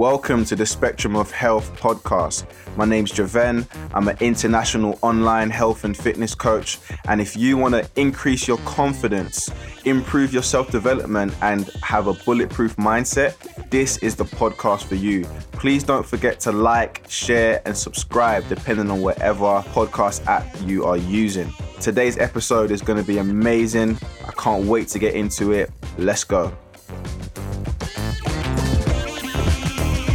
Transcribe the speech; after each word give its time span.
Welcome 0.00 0.46
to 0.46 0.56
the 0.56 0.64
Spectrum 0.64 1.14
of 1.14 1.30
Health 1.30 1.78
podcast. 1.78 2.46
My 2.74 2.86
name's 2.86 3.12
Javen. 3.12 3.66
I'm 3.92 4.08
an 4.08 4.16
international 4.20 4.98
online 5.02 5.50
health 5.50 5.84
and 5.84 5.94
fitness 5.94 6.34
coach. 6.34 6.78
And 7.06 7.20
if 7.20 7.36
you 7.36 7.58
want 7.58 7.74
to 7.74 7.86
increase 7.96 8.48
your 8.48 8.56
confidence, 8.64 9.50
improve 9.84 10.32
your 10.32 10.42
self 10.42 10.70
development, 10.70 11.34
and 11.42 11.68
have 11.82 12.06
a 12.06 12.14
bulletproof 12.14 12.76
mindset, 12.76 13.34
this 13.68 13.98
is 13.98 14.16
the 14.16 14.24
podcast 14.24 14.84
for 14.84 14.94
you. 14.94 15.26
Please 15.52 15.84
don't 15.84 16.06
forget 16.06 16.40
to 16.40 16.50
like, 16.50 17.04
share, 17.06 17.60
and 17.66 17.76
subscribe 17.76 18.48
depending 18.48 18.90
on 18.90 19.02
whatever 19.02 19.62
podcast 19.74 20.24
app 20.24 20.46
you 20.64 20.86
are 20.86 20.96
using. 20.96 21.52
Today's 21.78 22.16
episode 22.16 22.70
is 22.70 22.80
going 22.80 22.98
to 22.98 23.06
be 23.06 23.18
amazing. 23.18 23.98
I 24.26 24.32
can't 24.32 24.64
wait 24.64 24.88
to 24.88 24.98
get 24.98 25.12
into 25.12 25.52
it. 25.52 25.70
Let's 25.98 26.24
go. 26.24 26.56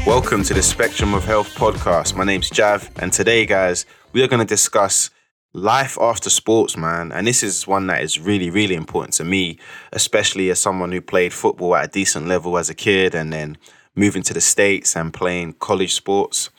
Welcome 0.05 0.43
to 0.43 0.53
the 0.53 0.61
Spectrum 0.61 1.15
of 1.15 1.25
Health 1.25 1.55
podcast. 1.55 2.15
My 2.15 2.25
name's 2.25 2.51
Jav, 2.51 2.91
and 2.97 3.11
today, 3.11 3.43
guys, 3.47 3.87
we 4.13 4.21
are 4.21 4.27
going 4.27 4.39
to 4.39 4.45
discuss 4.45 5.09
life 5.51 5.97
after 5.99 6.29
sports, 6.29 6.77
man. 6.77 7.11
And 7.11 7.25
this 7.25 7.41
is 7.41 7.65
one 7.65 7.87
that 7.87 8.03
is 8.03 8.19
really, 8.19 8.51
really 8.51 8.75
important 8.75 9.15
to 9.15 9.23
me, 9.23 9.57
especially 9.91 10.51
as 10.51 10.59
someone 10.59 10.91
who 10.91 11.01
played 11.01 11.33
football 11.33 11.75
at 11.75 11.85
a 11.85 11.87
decent 11.87 12.27
level 12.27 12.59
as 12.59 12.69
a 12.69 12.75
kid 12.75 13.15
and 13.15 13.33
then 13.33 13.57
moving 13.95 14.21
to 14.21 14.33
the 14.35 14.41
States 14.41 14.95
and 14.95 15.11
playing 15.11 15.53
college 15.53 15.95
sports. 15.95 16.51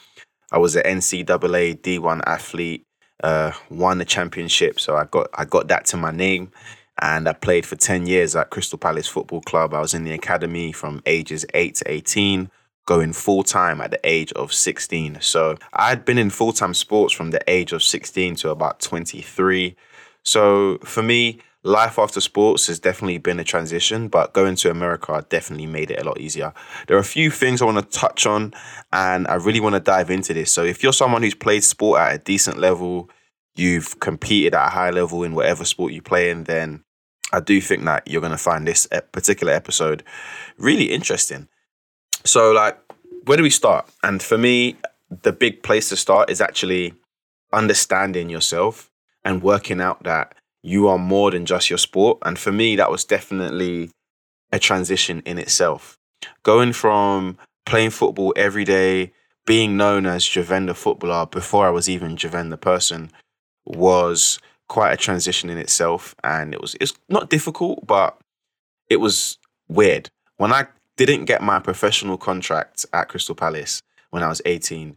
I 0.51 0.59
was 0.59 0.75
an 0.75 0.83
NCAA 0.83 1.81
D1 1.83 2.23
athlete, 2.27 2.85
uh, 3.23 3.53
won 3.71 3.99
the 3.99 4.05
championship, 4.05 4.81
so 4.81 4.97
I 4.97 5.05
got 5.05 5.29
I 5.33 5.45
got 5.45 5.69
that 5.69 5.87
to 5.87 5.97
my 5.97 6.11
name. 6.11 6.51
And 7.01 7.29
I 7.29 7.33
played 7.33 7.65
for 7.65 7.77
10 7.77 8.09
years 8.09 8.35
at 8.35 8.51
Crystal 8.51 8.79
Palace 8.79 9.07
Football 9.07 9.43
Club. 9.43 9.73
I 9.73 9.81
was 9.81 9.95
in 9.95 10.03
the 10.03 10.13
academy 10.13 10.73
from 10.73 11.01
ages 11.07 11.47
8 11.55 11.77
to 11.77 11.93
18 11.93 12.51
going 12.87 13.13
full 13.13 13.43
time 13.43 13.81
at 13.81 13.91
the 13.91 14.01
age 14.05 14.33
of 14.33 14.53
16. 14.53 15.19
So 15.21 15.57
I'd 15.73 16.05
been 16.05 16.19
in 16.19 16.31
full 16.31 16.53
time 16.53 16.73
sports 16.73 17.13
from 17.13 17.31
the 17.31 17.43
age 17.49 17.73
of 17.73 17.83
16 17.83 18.37
to 18.37 18.51
about 18.51 18.81
23. 18.81 19.77
So 20.23 20.79
for 20.79 21.03
me, 21.03 21.41
life 21.63 21.99
after 21.99 22.21
sports 22.21 22.69
has 22.69 22.79
definitely 22.79 23.19
been 23.19 23.41
a 23.41 23.45
transition, 23.45 24.09
but 24.09 24.33
going 24.33 24.55
to 24.57 24.71
America 24.71 25.25
definitely 25.29 25.67
made 25.67 25.91
it 25.91 26.01
a 26.01 26.05
lot 26.05 26.21
easier. 26.21 26.53
There 26.87 26.97
are 26.97 27.01
a 27.01 27.05
few 27.05 27.31
things 27.31 27.61
I 27.61 27.65
want 27.65 27.79
to 27.79 27.99
touch 27.99 28.25
on, 28.25 28.55
and 28.93 29.27
I 29.29 29.35
really 29.35 29.61
want 29.61 29.75
to 29.75 29.81
dive 29.81 30.11
into 30.11 30.33
this. 30.33 30.51
So 30.51 30.65
if 30.65 30.83
you're 30.83 30.93
someone 30.93 31.23
who's 31.23 31.35
played 31.35 31.65
sport 31.65 32.01
at 32.01 32.15
a 32.15 32.19
decent 32.19 32.59
level, 32.59 33.11
you've 33.57 33.99
competed 34.01 34.55
at 34.55 34.67
a 34.67 34.71
high 34.71 34.91
level 34.91 35.25
in 35.25 35.35
whatever 35.35 35.65
sport 35.65 35.93
you 35.93 36.03
play 36.03 36.31
in, 36.31 36.45
then 36.45 36.85
I 37.33 37.41
do 37.41 37.61
think 37.61 37.85
that 37.85 38.07
you're 38.09 38.21
going 38.21 38.31
to 38.31 38.39
find 38.39 38.67
this 38.67 38.87
particular 39.13 39.53
episode 39.53 40.05
really 40.59 40.93
interesting. 40.93 41.49
So, 42.27 42.53
like, 42.53 42.79
where 43.25 43.37
do 43.37 43.43
we 43.43 43.51
start? 43.51 43.89
And 44.03 44.23
for 44.23 44.37
me, 44.37 44.77
the 45.23 45.33
big 45.33 45.63
place 45.63 45.89
to 45.91 45.97
start 45.97 46.31
is 46.31 46.41
actually 46.41 46.95
understanding 47.53 48.29
yourself 48.29 48.91
and 49.25 49.43
working 49.43 49.81
out 49.81 50.03
that 50.05 50.35
you 50.63 50.89
are 50.89 50.99
more 50.99 51.31
than 51.31 51.47
just 51.47 51.71
your 51.71 51.79
sport. 51.79 52.19
And 52.23 52.39
for 52.39 52.53
me, 52.53 52.77
that 52.77 52.91
was 52.91 53.05
definitely 53.05 53.91
a 54.53 54.59
transition 54.59 55.23
in 55.25 55.39
itself. 55.39 55.97
Going 56.43 56.73
from 56.73 57.39
playing 57.65 57.91
football 57.91 58.33
every 58.37 58.65
day, 58.65 59.13
being 59.47 59.77
known 59.77 60.07
as 60.07 60.25
Javen 60.25 60.67
the 60.67 60.75
footballer 60.75 61.27
before 61.27 61.67
I 61.67 61.71
was 61.71 61.89
even 61.89 62.17
Javen 62.17 62.51
the 62.51 62.57
person 62.57 63.11
was 63.65 64.41
quite 64.69 64.93
a 64.93 64.97
transition 64.97 65.51
in 65.51 65.59
itself. 65.59 66.15
And 66.25 66.53
it 66.53 66.61
was 66.61 66.77
it's 66.81 66.95
not 67.09 67.31
difficult, 67.31 67.87
but 67.87 68.19
it 68.89 68.97
was 68.97 69.39
weird. 69.69 70.11
When 70.37 70.53
I 70.53 70.67
didn't 70.97 71.27
get 71.27 71.43
my 71.43 71.59
professional 71.59 72.17
contract 72.17 72.87
at 72.93 73.09
Crystal 73.09 73.35
Palace 73.35 73.83
when 74.11 74.23
I 74.23 74.29
was 74.29 74.41
18, 74.45 74.97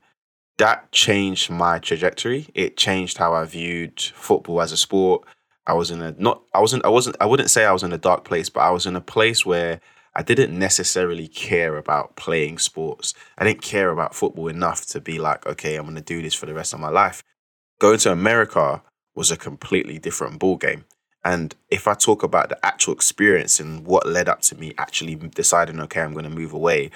that 0.57 0.91
changed 0.91 1.49
my 1.49 1.79
trajectory. 1.79 2.47
It 2.53 2.77
changed 2.77 3.17
how 3.17 3.33
I 3.33 3.45
viewed 3.45 3.99
football 4.01 4.61
as 4.61 4.71
a 4.71 4.77
sport. 4.77 5.25
I 5.65 5.73
was 5.73 5.91
in 5.91 6.01
a 6.01 6.13
not 6.17 6.41
I 6.53 6.59
wasn't 6.59 6.85
I 6.85 6.89
wasn't 6.89 7.15
I 7.21 7.25
wouldn't 7.25 7.49
say 7.49 7.65
I 7.65 7.71
was 7.71 7.83
in 7.83 7.93
a 7.93 7.97
dark 7.97 8.25
place, 8.25 8.49
but 8.49 8.61
I 8.61 8.71
was 8.71 8.85
in 8.85 8.95
a 8.95 9.01
place 9.01 9.45
where 9.45 9.79
I 10.15 10.23
didn't 10.23 10.57
necessarily 10.57 11.27
care 11.27 11.77
about 11.77 12.15
playing 12.15 12.57
sports. 12.57 13.13
I 13.37 13.45
didn't 13.45 13.61
care 13.61 13.89
about 13.91 14.15
football 14.15 14.47
enough 14.47 14.85
to 14.87 14.99
be 14.99 15.19
like, 15.19 15.45
okay, 15.45 15.75
I'm 15.75 15.85
gonna 15.85 16.01
do 16.01 16.21
this 16.21 16.33
for 16.33 16.45
the 16.45 16.53
rest 16.53 16.73
of 16.73 16.79
my 16.79 16.89
life. 16.89 17.23
Going 17.79 17.99
to 17.99 18.11
America 18.11 18.81
was 19.15 19.31
a 19.31 19.37
completely 19.37 19.99
different 19.99 20.39
ball 20.39 20.57
game. 20.57 20.85
And 21.23 21.55
if 21.69 21.87
I 21.87 21.93
talk 21.93 22.23
about 22.23 22.49
the 22.49 22.65
actual 22.65 22.93
experience 22.93 23.59
and 23.59 23.85
what 23.85 24.07
led 24.07 24.29
up 24.29 24.41
to 24.43 24.55
me 24.55 24.73
actually 24.77 25.15
deciding, 25.15 25.79
okay, 25.81 26.01
I'm 26.01 26.13
going 26.13 26.23
to 26.23 26.29
move 26.29 26.53
away, 26.53 26.91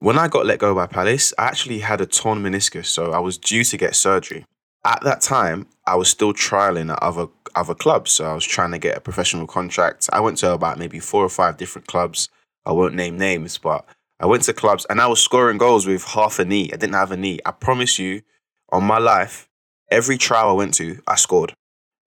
when 0.00 0.18
I 0.18 0.28
got 0.28 0.46
let 0.46 0.58
go 0.58 0.74
by 0.74 0.86
Palace, 0.86 1.34
I 1.38 1.46
actually 1.46 1.80
had 1.80 2.00
a 2.00 2.06
torn 2.06 2.42
meniscus, 2.42 2.86
so 2.86 3.12
I 3.12 3.18
was 3.18 3.36
due 3.36 3.64
to 3.64 3.76
get 3.76 3.96
surgery. 3.96 4.46
At 4.84 5.02
that 5.02 5.20
time, 5.20 5.66
I 5.86 5.96
was 5.96 6.08
still 6.08 6.32
trialing 6.32 6.92
at 6.92 7.02
other 7.02 7.26
other 7.56 7.74
clubs, 7.74 8.12
so 8.12 8.24
I 8.24 8.34
was 8.34 8.44
trying 8.44 8.70
to 8.70 8.78
get 8.78 8.96
a 8.96 9.00
professional 9.00 9.46
contract. 9.46 10.08
I 10.12 10.20
went 10.20 10.38
to 10.38 10.52
about 10.52 10.78
maybe 10.78 11.00
four 11.00 11.24
or 11.24 11.28
five 11.28 11.56
different 11.56 11.88
clubs. 11.88 12.28
I 12.64 12.72
won't 12.72 12.94
name 12.94 13.18
names, 13.18 13.58
but 13.58 13.84
I 14.20 14.26
went 14.26 14.44
to 14.44 14.52
clubs 14.52 14.86
and 14.88 15.00
I 15.00 15.08
was 15.08 15.20
scoring 15.20 15.58
goals 15.58 15.86
with 15.86 16.04
half 16.04 16.38
a 16.38 16.44
knee. 16.44 16.70
I 16.72 16.76
didn't 16.76 16.94
have 16.94 17.10
a 17.10 17.16
knee. 17.16 17.40
I 17.44 17.50
promise 17.50 17.98
you, 17.98 18.22
on 18.70 18.84
my 18.84 18.98
life, 18.98 19.48
every 19.90 20.18
trial 20.18 20.50
I 20.50 20.52
went 20.52 20.74
to, 20.74 21.00
I 21.08 21.16
scored. 21.16 21.54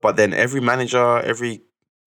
But 0.01 0.15
then 0.15 0.33
every 0.33 0.61
manager, 0.61 1.19
every 1.19 1.61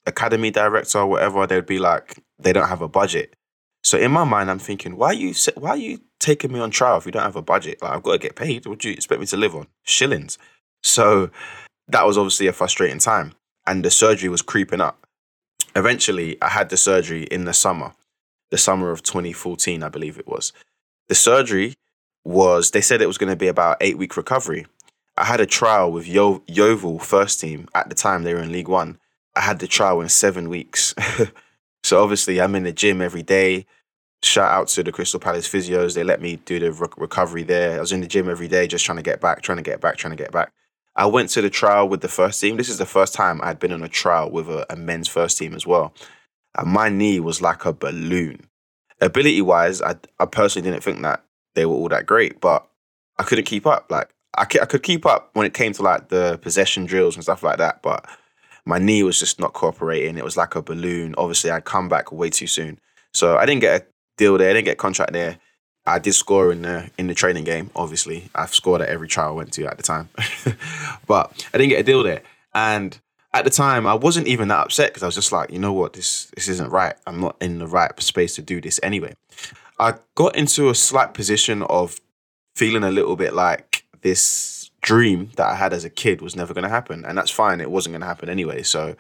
academy 0.07 0.51
director, 0.51 1.07
whatever, 1.07 1.47
they'd 1.47 1.67
be 1.67 1.79
like, 1.79 2.23
they 2.39 2.53
don't 2.53 2.69
have 2.69 2.83
a 2.83 2.89
budget. 2.89 3.35
So 3.83 3.99
in 3.99 4.11
my 4.13 4.25
mind, 4.25 4.51
I'm 4.51 4.59
thinking, 4.59 4.97
why 4.97 5.09
are 5.09 5.15
you 5.15 5.35
why 5.57 5.71
are 5.71 5.77
you 5.77 6.01
taking 6.19 6.53
me 6.53 6.59
on 6.59 6.71
trial 6.71 6.97
if 6.97 7.07
you 7.07 7.13
don't 7.13 7.23
have 7.23 7.37
a 7.37 7.43
budget? 7.43 7.83
Like 7.83 7.93
I've 7.93 8.03
got 8.03 8.13
to 8.13 8.19
get 8.19 8.35
paid. 8.35 8.67
What 8.67 8.79
do 8.79 8.89
you 8.89 8.95
expect 8.95 9.21
me 9.21 9.27
to 9.27 9.37
live 9.37 9.55
on? 9.55 9.67
Shillings. 9.83 10.39
So 10.83 11.31
that 11.89 12.07
was 12.07 12.17
obviously 12.17 12.47
a 12.47 12.53
frustrating 12.53 12.99
time, 12.99 13.35
and 13.67 13.85
the 13.85 13.91
surgery 13.91 14.31
was 14.31 14.43
creeping 14.43 14.81
up. 14.81 15.07
Eventually, 15.77 16.41
I 16.41 16.49
had 16.49 16.71
the 16.71 16.77
surgery 16.77 17.25
in 17.25 17.45
the 17.45 17.53
summer, 17.53 17.93
the 18.51 18.59
summer 18.59 18.91
of 18.91 19.03
2014, 19.03 19.83
I 19.83 19.89
believe 19.89 20.19
it 20.19 20.27
was. 20.27 20.53
The 21.09 21.15
surgery 21.15 21.75
was 22.25 22.71
they 22.71 22.81
said 22.81 23.03
it 23.03 23.07
was 23.07 23.19
going 23.19 23.31
to 23.31 23.37
be 23.37 23.49
about 23.49 23.77
eight 23.83 23.99
week 23.99 24.17
recovery. 24.17 24.67
I 25.17 25.25
had 25.25 25.41
a 25.41 25.47
trial 25.47 25.93
with 25.93 26.09
Yo- 26.09 26.43
Yeovil 26.49 26.99
first 26.99 27.41
team 27.41 27.69
at 27.75 27.89
the 27.89 27.95
time 27.95 28.23
they 28.23 28.35
were 28.35 28.43
in 28.43 28.53
League 28.53 28.69
One. 28.69 28.99
I 29.37 29.41
had 29.41 29.59
the 29.59 29.67
trial 29.67 30.01
in 30.01 30.09
seven 30.09 30.49
weeks. 30.49 30.95
so 31.85 32.03
obviously 32.03 32.41
I'm 32.41 32.55
in 32.55 32.65
the 32.65 32.73
gym 32.73 33.01
every 33.01 33.23
day. 33.23 33.67
Shout 34.23 34.51
out 34.51 34.69
to 34.69 34.83
the 34.83 34.91
Crystal 34.91 35.21
Palace 35.21 35.49
physios. 35.49 35.95
They 35.95 36.03
let 36.03 36.21
me 36.21 36.37
do 36.37 36.59
the 36.59 36.73
re- 36.73 36.89
recovery 36.97 37.43
there. 37.43 37.77
I 37.77 37.81
was 37.81 37.93
in 37.93 38.01
the 38.01 38.07
gym 38.07 38.29
every 38.29 38.49
day, 38.49 38.67
just 38.67 38.85
trying 38.85 38.97
to 38.97 39.03
get 39.03 39.21
back, 39.21 39.43
trying 39.43 39.59
to 39.59 39.63
get 39.63 39.81
back, 39.81 39.97
trying 39.97 40.17
to 40.17 40.23
get 40.23 40.33
back. 40.33 40.53
I 40.97 41.07
went 41.07 41.31
to 41.31 41.43
the 41.43 41.51
trial 41.51 41.89
with 41.89 42.01
the 42.01 42.09
first 42.09 42.41
team. 42.41 42.57
This 42.57 42.69
is 42.69 42.79
the 42.79 42.87
first 42.87 43.15
time 43.15 43.41
I'd 43.43 43.59
been 43.59 43.73
on 43.73 43.83
a 43.83 43.89
trial 43.89 44.31
with 44.31 44.49
a, 44.49 44.73
a 44.73 44.77
men's 44.77 45.09
first 45.09 45.39
team 45.39 45.55
as 45.55 45.67
well. 45.67 45.93
And 46.57 46.71
my 46.71 46.89
knee 46.89 47.21
was 47.21 47.43
like 47.43 47.65
a 47.65 47.73
balloon. 47.73 48.49
Ability 49.01 49.43
wise, 49.43 49.83
I, 49.83 49.97
I 50.19 50.27
personally 50.27 50.69
didn't 50.69 50.85
think 50.85 51.03
that 51.03 51.25
they 51.55 51.67
were 51.67 51.75
all 51.75 51.89
that 51.89 52.07
great, 52.07 52.41
but 52.41 52.67
I 53.19 53.25
couldn't 53.25 53.45
keep 53.45 53.67
up. 53.67 53.91
Like 53.91 54.15
I, 54.37 54.43
I 54.43 54.67
could 54.67 54.83
keep 54.83 55.07
up 55.07 55.31
when 55.35 55.47
it 55.47 55.55
came 55.55 55.73
to 55.75 55.83
like 55.83 56.09
the 56.09 56.39
possession 56.43 56.87
drills 56.87 57.15
and 57.15 57.23
stuff 57.23 57.43
like 57.43 57.59
that, 57.59 57.83
but 57.83 58.07
my 58.65 58.79
knee 58.79 59.03
was 59.03 59.19
just 59.19 59.39
not 59.39 59.53
cooperating. 59.53 60.17
It 60.17 60.25
was 60.25 60.37
like 60.37 60.55
a 60.55 60.63
balloon. 60.63 61.15
Obviously, 61.19 61.51
I'd 61.51 61.65
come 61.65 61.89
back 61.89 62.13
way 62.13 62.31
too 62.31 62.47
soon, 62.47 62.81
so 63.13 63.37
I 63.37 63.47
didn't 63.47 63.61
get 63.61 63.83
a 63.83 63.87
deal 64.17 64.39
there. 64.39 64.51
I 64.51 64.53
didn't 64.55 64.67
get 64.67 64.79
contract 64.79 65.13
there. 65.13 65.39
I 65.87 65.99
did 65.99 66.15
score 66.15 66.51
in 66.51 66.63
the 66.63 66.91
in 66.97 67.07
the 67.07 67.15
training 67.15 67.45
game. 67.45 67.71
Obviously, 67.77 68.31
I've 68.35 68.55
scored 68.55 68.81
at 68.81 68.89
every 68.89 69.09
trial 69.09 69.29
I 69.29 69.33
went 69.33 69.53
to 69.55 69.67
at 69.67 69.77
the 69.77 69.83
time, 69.83 70.09
but 71.07 71.47
I 71.53 71.59
didn't 71.59 71.71
get 71.71 71.81
a 71.81 71.85
deal 71.85 72.03
there. 72.03 72.23
And 72.55 72.99
at 73.35 73.45
the 73.45 73.51
time, 73.51 73.87
I 73.87 73.95
wasn't 73.95 74.29
even 74.29 74.49
that 74.49 74.65
upset 74.65 74.91
because 74.91 75.03
I 75.03 75.07
was 75.07 75.15
just 75.17 75.33
like, 75.33 75.51
you 75.51 75.59
know 75.59 75.73
what, 75.73 75.93
this 75.93 76.27
this 76.35 76.49
isn't 76.49 76.71
right. 76.71 76.95
I'm 77.07 77.21
not 77.21 77.37
in 77.41 77.59
the 77.59 77.67
right 77.67 78.01
space 78.01 78.35
to 78.37 78.43
do 78.43 78.61
this 78.61 78.81
anyway. 78.83 79.15
I 79.79 79.95
got 80.15 80.37
into 80.37 80.71
a 80.71 80.75
slight 80.75 81.15
position 81.15 81.63
of 81.63 82.01
feeling 82.55 82.85
a 82.85 82.91
little 82.91 83.17
bit 83.17 83.35
like 83.35 83.84
this 84.05 84.71
dream 84.83 85.31
that 85.37 85.47
I 85.47 85.55
had 85.57 85.73
as 85.73 85.85
a 85.85 85.91
kid 85.91 86.21
was 86.21 86.37
never 86.37 86.55
going 86.55 86.63
to 86.63 86.69
happen. 86.69 87.05
And 87.05 87.19
that's 87.19 87.31
fine. 87.31 87.61
It 87.61 87.71
wasn't 87.71 87.95
going 87.95 88.03
to 88.03 88.07
happen 88.07 88.29
anyway. 88.29 88.63
So 88.63 88.95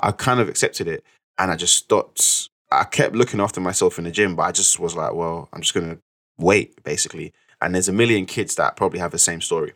I 0.00 0.10
kind 0.10 0.40
of 0.40 0.48
accepted 0.48 0.88
it. 0.88 1.04
And 1.38 1.52
I 1.52 1.56
just 1.56 1.74
stopped. 1.74 2.48
I 2.72 2.84
kept 2.84 3.14
looking 3.14 3.40
after 3.40 3.60
myself 3.60 3.98
in 3.98 4.04
the 4.04 4.10
gym, 4.10 4.34
but 4.34 4.42
I 4.42 4.52
just 4.52 4.80
was 4.80 4.96
like, 4.96 5.12
well, 5.12 5.48
I'm 5.52 5.60
just 5.60 5.74
going 5.74 5.90
to 5.90 5.98
wait, 6.38 6.82
basically. 6.82 7.32
And 7.60 7.74
there's 7.74 7.88
a 7.88 7.92
million 7.92 8.26
kids 8.26 8.56
that 8.56 8.76
probably 8.76 8.98
have 8.98 9.12
the 9.12 9.18
same 9.18 9.40
story. 9.40 9.74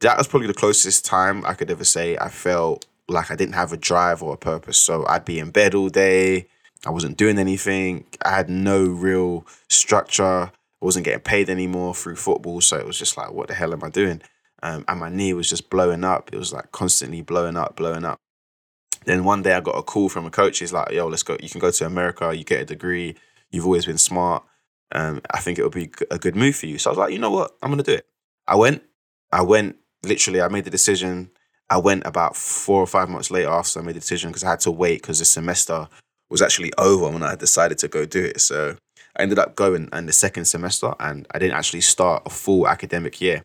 That 0.00 0.16
was 0.16 0.28
probably 0.28 0.46
the 0.46 0.54
closest 0.54 1.04
time 1.04 1.44
I 1.44 1.54
could 1.54 1.70
ever 1.70 1.84
say 1.84 2.16
I 2.16 2.28
felt 2.28 2.86
like 3.08 3.30
I 3.30 3.36
didn't 3.36 3.54
have 3.54 3.72
a 3.72 3.76
drive 3.76 4.22
or 4.22 4.34
a 4.34 4.38
purpose. 4.38 4.78
So 4.78 5.04
I'd 5.06 5.24
be 5.24 5.38
in 5.38 5.50
bed 5.50 5.74
all 5.74 5.88
day. 5.88 6.46
I 6.86 6.90
wasn't 6.90 7.16
doing 7.16 7.38
anything. 7.38 8.04
I 8.24 8.30
had 8.30 8.48
no 8.48 8.84
real 8.84 9.46
structure. 9.68 10.52
I 10.80 10.84
wasn't 10.84 11.04
getting 11.04 11.20
paid 11.20 11.48
anymore 11.48 11.94
through 11.94 12.16
football, 12.16 12.60
so 12.60 12.76
it 12.76 12.86
was 12.86 12.98
just 12.98 13.16
like, 13.16 13.32
what 13.32 13.48
the 13.48 13.54
hell 13.54 13.72
am 13.72 13.82
I 13.82 13.90
doing? 13.90 14.20
Um, 14.62 14.84
and 14.88 15.00
my 15.00 15.08
knee 15.08 15.32
was 15.32 15.48
just 15.48 15.70
blowing 15.70 16.04
up. 16.04 16.30
It 16.32 16.38
was 16.38 16.52
like 16.52 16.72
constantly 16.72 17.22
blowing 17.22 17.56
up, 17.56 17.76
blowing 17.76 18.04
up. 18.04 18.18
Then 19.04 19.24
one 19.24 19.42
day 19.42 19.52
I 19.52 19.60
got 19.60 19.78
a 19.78 19.82
call 19.82 20.08
from 20.08 20.26
a 20.26 20.30
coach. 20.30 20.58
He's 20.58 20.72
like, 20.72 20.90
"Yo, 20.90 21.06
let's 21.06 21.22
go. 21.22 21.36
You 21.40 21.48
can 21.48 21.60
go 21.60 21.70
to 21.70 21.86
America. 21.86 22.34
You 22.34 22.44
get 22.44 22.62
a 22.62 22.64
degree. 22.64 23.16
You've 23.50 23.66
always 23.66 23.86
been 23.86 23.98
smart. 23.98 24.44
Um, 24.92 25.20
I 25.30 25.38
think 25.38 25.58
it 25.58 25.62
would 25.62 25.72
be 25.72 25.90
a 26.10 26.18
good 26.18 26.36
move 26.36 26.56
for 26.56 26.66
you. 26.66 26.78
So 26.78 26.90
I 26.90 26.92
was 26.92 26.98
like, 26.98 27.12
you 27.12 27.18
know 27.18 27.30
what? 27.30 27.56
I'm 27.62 27.76
to 27.76 27.82
do 27.82 27.92
it. 27.92 28.06
I 28.46 28.56
went. 28.56 28.82
I 29.32 29.42
went. 29.42 29.76
Literally, 30.02 30.40
I 30.40 30.48
made 30.48 30.64
the 30.64 30.70
decision. 30.70 31.30
I 31.68 31.78
went 31.78 32.06
about 32.06 32.36
four 32.36 32.80
or 32.80 32.86
five 32.86 33.08
months 33.08 33.30
later 33.30 33.48
after 33.48 33.80
I 33.80 33.82
made 33.82 33.96
the 33.96 34.00
decision 34.00 34.30
because 34.30 34.44
I 34.44 34.50
had 34.50 34.60
to 34.60 34.70
wait 34.70 35.02
because 35.02 35.18
the 35.18 35.24
semester 35.24 35.88
was 36.30 36.42
actually 36.42 36.72
over 36.78 37.08
when 37.08 37.22
I 37.22 37.34
decided 37.34 37.78
to 37.78 37.88
go 37.88 38.06
do 38.06 38.24
it. 38.24 38.40
So 38.40 38.76
I 39.16 39.22
ended 39.22 39.38
up 39.38 39.56
going 39.56 39.88
in 39.92 40.06
the 40.06 40.12
second 40.12 40.44
semester 40.44 40.94
and 41.00 41.26
I 41.30 41.38
didn't 41.38 41.56
actually 41.56 41.80
start 41.80 42.22
a 42.26 42.30
full 42.30 42.68
academic 42.68 43.20
year. 43.20 43.44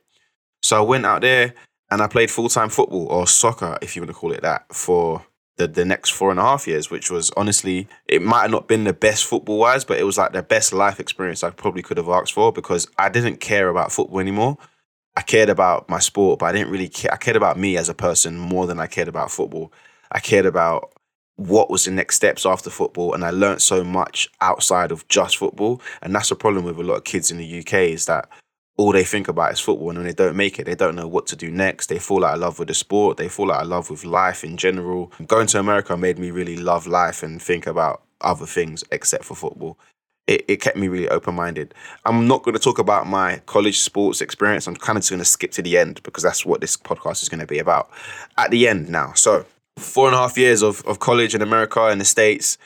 So 0.62 0.78
I 0.78 0.82
went 0.82 1.06
out 1.06 1.22
there 1.22 1.54
and 1.90 2.02
I 2.02 2.08
played 2.08 2.30
full 2.30 2.50
time 2.50 2.70
football 2.70 3.08
or 3.08 3.28
soccer, 3.28 3.78
if 3.82 3.96
you 3.96 4.02
want 4.02 4.10
to 4.10 4.14
call 4.14 4.32
it 4.32 4.42
that, 4.42 4.66
for 4.74 5.26
the, 5.58 5.68
the 5.68 5.86
next 5.86 6.12
four 6.12 6.32
and 6.32 6.40
a 6.40 6.44
half 6.44 6.68
years, 6.68 6.90
which 6.90 7.10
was 7.10 7.32
honestly, 7.38 7.88
it 8.08 8.22
might 8.22 8.42
have 8.42 8.52
not 8.52 8.68
been 8.68 8.84
the 8.84 8.94
best 8.94 9.26
football 9.26 9.60
wise, 9.60 9.86
but 9.86 10.00
it 10.00 10.04
was 10.04 10.18
like 10.18 10.34
the 10.34 10.44
best 10.44 10.74
life 10.74 11.00
experience 11.00 11.44
I 11.44 11.50
probably 11.52 11.82
could 11.82 11.98
have 11.98 12.10
asked 12.10 12.34
for 12.34 12.52
because 12.52 12.88
I 12.98 13.10
didn't 13.10 13.38
care 13.40 13.70
about 13.70 13.92
football 13.92 14.20
anymore. 14.20 14.58
I 15.16 15.22
cared 15.22 15.50
about 15.50 15.90
my 15.90 16.00
sport, 16.00 16.40
but 16.40 16.48
I 16.48 16.52
didn't 16.54 16.72
really 16.72 16.88
care. 16.88 17.14
I 17.14 17.18
cared 17.18 17.36
about 17.36 17.58
me 17.58 17.78
as 17.78 17.90
a 17.90 17.94
person 17.94 18.38
more 18.38 18.66
than 18.66 18.80
I 18.80 18.88
cared 18.88 19.10
about 19.10 19.32
football. 19.32 19.74
I 20.12 20.20
cared 20.20 20.46
about 20.46 20.94
what 21.48 21.70
was 21.70 21.86
the 21.86 21.92
next 21.92 22.16
steps 22.16 22.46
after 22.46 22.70
football, 22.70 23.14
and 23.14 23.24
I 23.24 23.32
learned 23.32 23.62
so 23.62 23.84
much 23.84 24.30
outside 24.42 24.92
of 24.92 25.08
just 25.08 25.38
football. 25.38 25.82
And 26.02 26.14
that's 26.14 26.30
the 26.30 26.36
problem 26.36 26.66
with 26.66 26.78
a 26.78 26.84
lot 26.84 26.96
of 26.96 27.04
kids 27.04 27.32
in 27.32 27.38
the 27.38 27.60
UK 27.60 27.74
is 27.74 28.06
that 28.06 28.30
all 28.78 28.92
they 28.92 29.04
think 29.04 29.28
about 29.28 29.52
is 29.52 29.60
football, 29.60 29.90
and 29.90 30.00
when 30.00 30.08
they 30.08 30.14
don't 30.14 30.36
make 30.36 30.60
it, 30.60 30.66
they 30.66 30.76
don't 30.76 30.96
know 30.96 31.08
what 31.08 31.28
to 31.28 31.36
do 31.36 31.52
next. 31.52 31.88
They 31.88 32.00
fall 32.00 32.24
out 32.24 32.36
of 32.36 32.40
love 32.40 32.60
with 32.60 32.68
the 32.68 32.74
sport. 32.74 33.18
They 33.18 33.28
fall 33.28 33.52
out 33.52 33.64
of 33.64 33.68
love 33.68 33.90
with 33.90 34.06
life 34.06 34.44
in 34.44 34.58
general. 34.58 35.12
Going 35.28 35.48
to 35.48 35.60
America 35.60 35.98
made 35.98 36.20
me 36.20 36.32
really 36.32 36.58
love 36.58 36.88
life 36.88 37.24
and 37.24 37.42
think 37.42 37.68
about 37.68 38.04
other 38.22 38.46
things 38.46 38.84
except 38.92 39.26
for 39.26 39.36
football 39.36 39.78
it, 40.32 40.46
it 40.48 40.62
kept 40.62 40.78
me 40.78 40.88
really 40.88 41.10
open 41.10 41.36
minded. 41.36 41.74
I'm 42.06 42.28
not 42.28 42.44
going 42.44 42.54
to 42.54 42.60
talk 42.60 42.80
about 42.80 43.08
my 43.08 43.42
college 43.46 43.80
sports 43.80 44.22
experience. 44.22 44.68
I'm 44.68 44.76
kind 44.76 44.98
of 44.98 45.02
just 45.02 45.12
going 45.12 45.20
to 45.20 45.26
skip 45.26 45.52
to 45.52 45.62
the 45.62 45.78
end 45.78 46.02
because 46.04 46.24
that's 46.24 46.46
what 46.46 46.62
this 46.62 46.78
podcast 46.78 47.22
is 47.22 47.30
going 47.30 47.40
to 47.40 47.48
be 47.48 47.60
about. 47.60 47.90
At 48.38 48.52
the 48.52 48.68
end 48.68 48.90
now. 48.90 49.14
So, 49.14 49.46
four 49.78 50.08
and 50.08 50.16
a 50.16 50.20
half 50.20 50.38
years 50.38 50.62
of, 50.62 50.84
of 50.86 51.00
college 51.00 51.36
in 51.36 51.42
America 51.42 51.90
in 51.90 51.98
the 51.98 52.06
States 52.06 52.58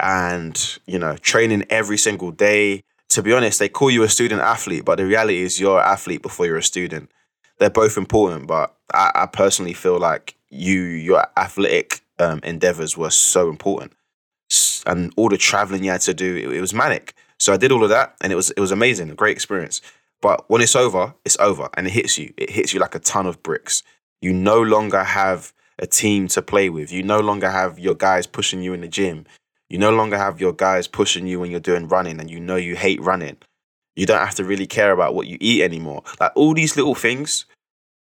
and, 0.00 0.78
you 0.86 0.98
know, 0.98 1.16
training 1.16 1.64
every 1.70 1.98
single 1.98 2.30
day. 2.30 2.82
To 3.10 3.22
be 3.22 3.32
honest, 3.32 3.58
they 3.58 3.68
call 3.68 3.90
you 3.90 4.02
a 4.04 4.08
student 4.08 4.40
athlete, 4.40 4.84
but 4.84 4.96
the 4.96 5.06
reality 5.06 5.42
is 5.42 5.60
you're 5.60 5.78
an 5.78 5.86
athlete 5.86 6.22
before 6.22 6.46
you're 6.46 6.56
a 6.56 6.62
student. 6.62 7.10
They're 7.58 7.70
both 7.70 7.98
important, 7.98 8.46
but 8.46 8.74
I, 8.92 9.12
I 9.14 9.26
personally 9.26 9.74
feel 9.74 9.98
like 9.98 10.34
you, 10.48 10.80
your 10.80 11.26
athletic 11.36 12.00
um, 12.18 12.40
endeavors 12.42 12.96
were 12.96 13.10
so 13.10 13.50
important 13.50 13.92
and 14.86 15.12
all 15.16 15.28
the 15.28 15.36
traveling 15.36 15.84
you 15.84 15.90
had 15.90 16.00
to 16.02 16.14
do, 16.14 16.36
it, 16.36 16.56
it 16.56 16.60
was 16.60 16.74
manic. 16.74 17.14
So 17.38 17.52
I 17.52 17.56
did 17.56 17.72
all 17.72 17.82
of 17.82 17.90
that, 17.90 18.14
and 18.20 18.32
it 18.32 18.36
was 18.36 18.50
it 18.50 18.60
was 18.60 18.70
amazing, 18.70 19.10
a 19.10 19.14
great 19.14 19.32
experience. 19.32 19.80
But 20.20 20.48
when 20.48 20.62
it's 20.62 20.76
over, 20.76 21.14
it's 21.24 21.36
over, 21.40 21.68
and 21.76 21.86
it 21.86 21.90
hits 21.90 22.18
you. 22.18 22.32
It 22.36 22.50
hits 22.50 22.72
you 22.72 22.80
like 22.80 22.94
a 22.94 23.00
ton 23.00 23.26
of 23.26 23.42
bricks. 23.42 23.82
You 24.20 24.32
no 24.32 24.60
longer 24.60 25.02
have 25.02 25.52
a 25.82 25.86
team 25.86 26.28
to 26.28 26.40
play 26.40 26.70
with. 26.70 26.90
You 26.90 27.02
no 27.02 27.20
longer 27.20 27.50
have 27.50 27.78
your 27.78 27.94
guys 27.94 28.26
pushing 28.26 28.62
you 28.62 28.72
in 28.72 28.80
the 28.80 28.88
gym. 28.88 29.26
You 29.68 29.78
no 29.78 29.90
longer 29.90 30.16
have 30.16 30.40
your 30.40 30.52
guys 30.52 30.86
pushing 30.86 31.26
you 31.26 31.40
when 31.40 31.50
you're 31.50 31.60
doing 31.60 31.88
running, 31.88 32.20
and 32.20 32.30
you 32.30 32.40
know 32.40 32.56
you 32.56 32.76
hate 32.76 33.00
running. 33.02 33.36
You 33.96 34.06
don't 34.06 34.20
have 34.20 34.36
to 34.36 34.44
really 34.44 34.66
care 34.66 34.92
about 34.92 35.14
what 35.14 35.26
you 35.26 35.36
eat 35.40 35.62
anymore. 35.62 36.02
Like 36.20 36.32
all 36.34 36.54
these 36.54 36.76
little 36.76 36.94
things 36.94 37.44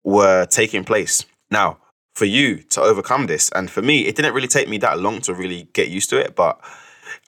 were 0.04 0.46
taking 0.48 0.84
place. 0.84 1.24
Now, 1.52 1.78
for 2.18 2.26
you 2.26 2.58
to 2.58 2.82
overcome 2.82 3.28
this. 3.28 3.50
And 3.54 3.70
for 3.70 3.84
me, 3.84 4.08
it 4.08 4.16
didn't 4.16 4.34
really 4.34 4.48
take 4.48 4.68
me 4.68 4.80
that 4.80 5.00
long 5.00 5.22
to 5.22 5.34
really 5.34 5.70
get 5.74 5.90
used 5.90 6.10
to 6.10 6.18
it, 6.18 6.36
but 6.36 6.60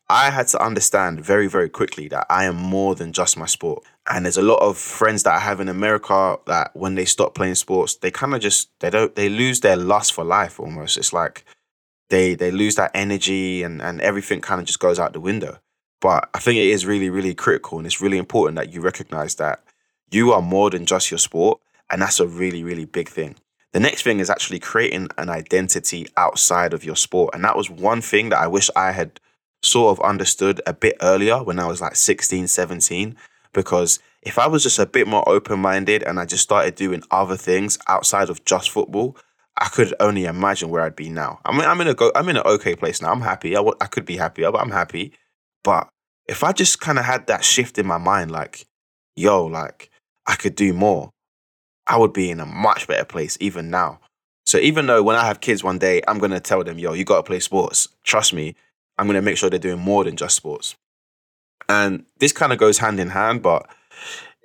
I 0.09 0.31
had 0.31 0.47
to 0.49 0.63
understand 0.63 1.23
very, 1.23 1.47
very 1.47 1.69
quickly 1.69 2.07
that 2.07 2.25
I 2.29 2.45
am 2.45 2.55
more 2.55 2.95
than 2.95 3.13
just 3.13 3.37
my 3.37 3.45
sport. 3.45 3.83
And 4.09 4.25
there's 4.25 4.37
a 4.37 4.41
lot 4.41 4.59
of 4.61 4.77
friends 4.77 5.23
that 5.23 5.35
I 5.35 5.39
have 5.39 5.59
in 5.59 5.69
America 5.69 6.37
that 6.47 6.75
when 6.75 6.95
they 6.95 7.05
stop 7.05 7.35
playing 7.35 7.55
sports, 7.55 7.95
they 7.95 8.09
kind 8.09 8.33
of 8.33 8.41
just 8.41 8.69
they 8.79 8.89
don't 8.89 9.15
they 9.15 9.29
lose 9.29 9.59
their 9.59 9.77
lust 9.77 10.13
for 10.13 10.23
life 10.23 10.59
almost. 10.59 10.97
It's 10.97 11.13
like 11.13 11.45
they 12.09 12.33
they 12.33 12.49
lose 12.49 12.75
that 12.75 12.91
energy 12.93 13.61
and, 13.61 13.81
and 13.81 14.01
everything 14.01 14.41
kind 14.41 14.59
of 14.59 14.65
just 14.65 14.79
goes 14.79 14.99
out 14.99 15.13
the 15.13 15.19
window. 15.19 15.59
But 16.01 16.29
I 16.33 16.39
think 16.39 16.57
it 16.57 16.67
is 16.67 16.85
really, 16.85 17.09
really 17.09 17.35
critical 17.35 17.77
and 17.77 17.85
it's 17.85 18.01
really 18.01 18.17
important 18.17 18.55
that 18.55 18.73
you 18.73 18.81
recognize 18.81 19.35
that 19.35 19.63
you 20.09 20.31
are 20.31 20.41
more 20.41 20.69
than 20.69 20.85
just 20.85 21.11
your 21.11 21.17
sport. 21.17 21.59
And 21.91 22.01
that's 22.01 22.19
a 22.19 22.27
really, 22.27 22.63
really 22.63 22.85
big 22.85 23.09
thing. 23.09 23.35
The 23.73 23.79
next 23.79 24.01
thing 24.01 24.19
is 24.19 24.29
actually 24.29 24.59
creating 24.59 25.09
an 25.17 25.29
identity 25.29 26.07
outside 26.17 26.73
of 26.73 26.83
your 26.83 26.95
sport. 26.95 27.35
And 27.35 27.43
that 27.43 27.55
was 27.55 27.69
one 27.69 28.01
thing 28.01 28.29
that 28.29 28.39
I 28.39 28.47
wish 28.47 28.69
I 28.75 28.91
had 28.91 29.19
sort 29.63 29.97
of 29.97 30.03
understood 30.05 30.61
a 30.65 30.73
bit 30.73 30.95
earlier 31.01 31.43
when 31.43 31.59
I 31.59 31.67
was 31.67 31.81
like 31.81 31.95
16, 31.95 32.47
17. 32.47 33.15
Because 33.53 33.99
if 34.21 34.37
I 34.37 34.47
was 34.47 34.63
just 34.63 34.79
a 34.79 34.85
bit 34.85 35.07
more 35.07 35.27
open 35.27 35.59
minded 35.59 36.03
and 36.03 36.19
I 36.19 36.25
just 36.25 36.43
started 36.43 36.75
doing 36.75 37.03
other 37.11 37.37
things 37.37 37.77
outside 37.87 38.29
of 38.29 38.43
just 38.45 38.69
football, 38.69 39.17
I 39.57 39.67
could 39.67 39.93
only 39.99 40.25
imagine 40.25 40.69
where 40.69 40.81
I'd 40.81 40.95
be 40.95 41.09
now. 41.09 41.39
I 41.45 41.51
mean, 41.51 41.67
I'm 41.67 41.81
in 41.81 41.87
a 41.87 41.93
go, 41.93 42.11
I'm 42.15 42.29
in 42.29 42.37
an 42.37 42.43
okay 42.45 42.75
place 42.75 43.01
now. 43.01 43.11
I'm 43.11 43.21
happy. 43.21 43.55
I, 43.55 43.59
w- 43.59 43.75
I 43.81 43.87
could 43.87 44.05
be 44.05 44.17
happier, 44.17 44.51
but 44.51 44.61
I'm 44.61 44.71
happy. 44.71 45.13
But 45.63 45.89
if 46.27 46.43
I 46.43 46.53
just 46.53 46.79
kind 46.79 46.97
of 46.99 47.05
had 47.05 47.27
that 47.27 47.43
shift 47.43 47.77
in 47.77 47.85
my 47.85 47.97
mind, 47.97 48.31
like, 48.31 48.65
yo, 49.15 49.45
like 49.45 49.89
I 50.27 50.35
could 50.35 50.55
do 50.55 50.73
more. 50.73 51.11
I 51.87 51.97
would 51.97 52.13
be 52.13 52.29
in 52.29 52.39
a 52.39 52.45
much 52.45 52.87
better 52.87 53.03
place 53.03 53.37
even 53.41 53.69
now. 53.69 53.99
So 54.45 54.57
even 54.59 54.85
though 54.85 55.03
when 55.03 55.15
I 55.15 55.25
have 55.25 55.41
kids 55.41 55.63
one 55.63 55.79
day, 55.79 56.01
I'm 56.07 56.19
gonna 56.19 56.39
tell 56.39 56.63
them, 56.63 56.79
yo, 56.79 56.93
you 56.93 57.03
gotta 57.03 57.23
play 57.23 57.39
sports. 57.39 57.87
Trust 58.03 58.33
me, 58.33 58.55
I'm 58.99 59.07
gonna 59.07 59.21
make 59.21 59.37
sure 59.37 59.49
they're 59.49 59.59
doing 59.59 59.79
more 59.79 60.03
than 60.03 60.17
just 60.17 60.35
sports. 60.35 60.75
And 61.69 62.05
this 62.19 62.33
kind 62.33 62.51
of 62.51 62.59
goes 62.59 62.79
hand 62.79 62.99
in 62.99 63.09
hand, 63.09 63.41
but 63.41 63.65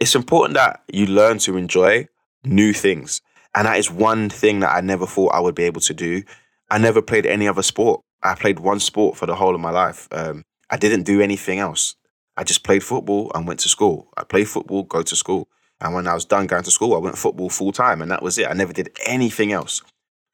it's 0.01 0.15
important 0.15 0.55
that 0.55 0.83
you 0.93 1.07
learn 1.07 1.39
to 1.39 1.57
enjoy 1.57 2.07
new 2.45 2.73
things. 2.73 3.21
And 3.55 3.67
that 3.67 3.79
is 3.79 3.91
one 3.91 4.31
thing 4.31 4.61
that 4.61 4.73
I 4.75 4.81
never 4.81 5.07
thought 5.07 5.35
I 5.35 5.41
would 5.41 5.57
be 5.57 5.65
able 5.65 5.81
to 5.83 5.95
do. 5.95 6.23
I 6.71 6.79
never 6.79 7.03
played 7.03 7.27
any 7.27 7.49
other 7.49 7.63
sport. 7.63 8.01
I 8.23 8.35
played 8.35 8.61
one 8.61 8.79
sport 8.79 9.17
for 9.17 9.27
the 9.27 9.35
whole 9.35 9.55
of 9.55 9.61
my 9.61 9.71
life. 9.71 10.09
Um, 10.13 10.45
I 10.71 10.77
didn't 10.77 11.03
do 11.03 11.21
anything 11.21 11.59
else. 11.59 11.97
I 12.37 12.45
just 12.45 12.65
played 12.65 12.83
football 12.83 13.33
and 13.35 13.47
went 13.47 13.61
to 13.61 13.69
school. 13.69 14.09
I 14.17 14.25
played 14.25 14.49
football, 14.49 14.83
go 14.85 15.03
to 15.03 15.17
school. 15.17 15.49
And 15.81 15.95
when 15.95 16.07
I 16.07 16.15
was 16.15 16.25
done 16.25 16.47
going 16.47 16.63
to 16.65 16.71
school, 16.71 16.95
I 16.95 16.99
went 16.99 17.19
football 17.19 17.51
full 17.51 17.73
time, 17.73 18.03
and 18.03 18.11
that 18.11 18.23
was 18.23 18.39
it. 18.39 18.49
I 18.49 18.55
never 18.55 18.73
did 18.73 18.91
anything 19.05 19.53
else. 19.53 19.83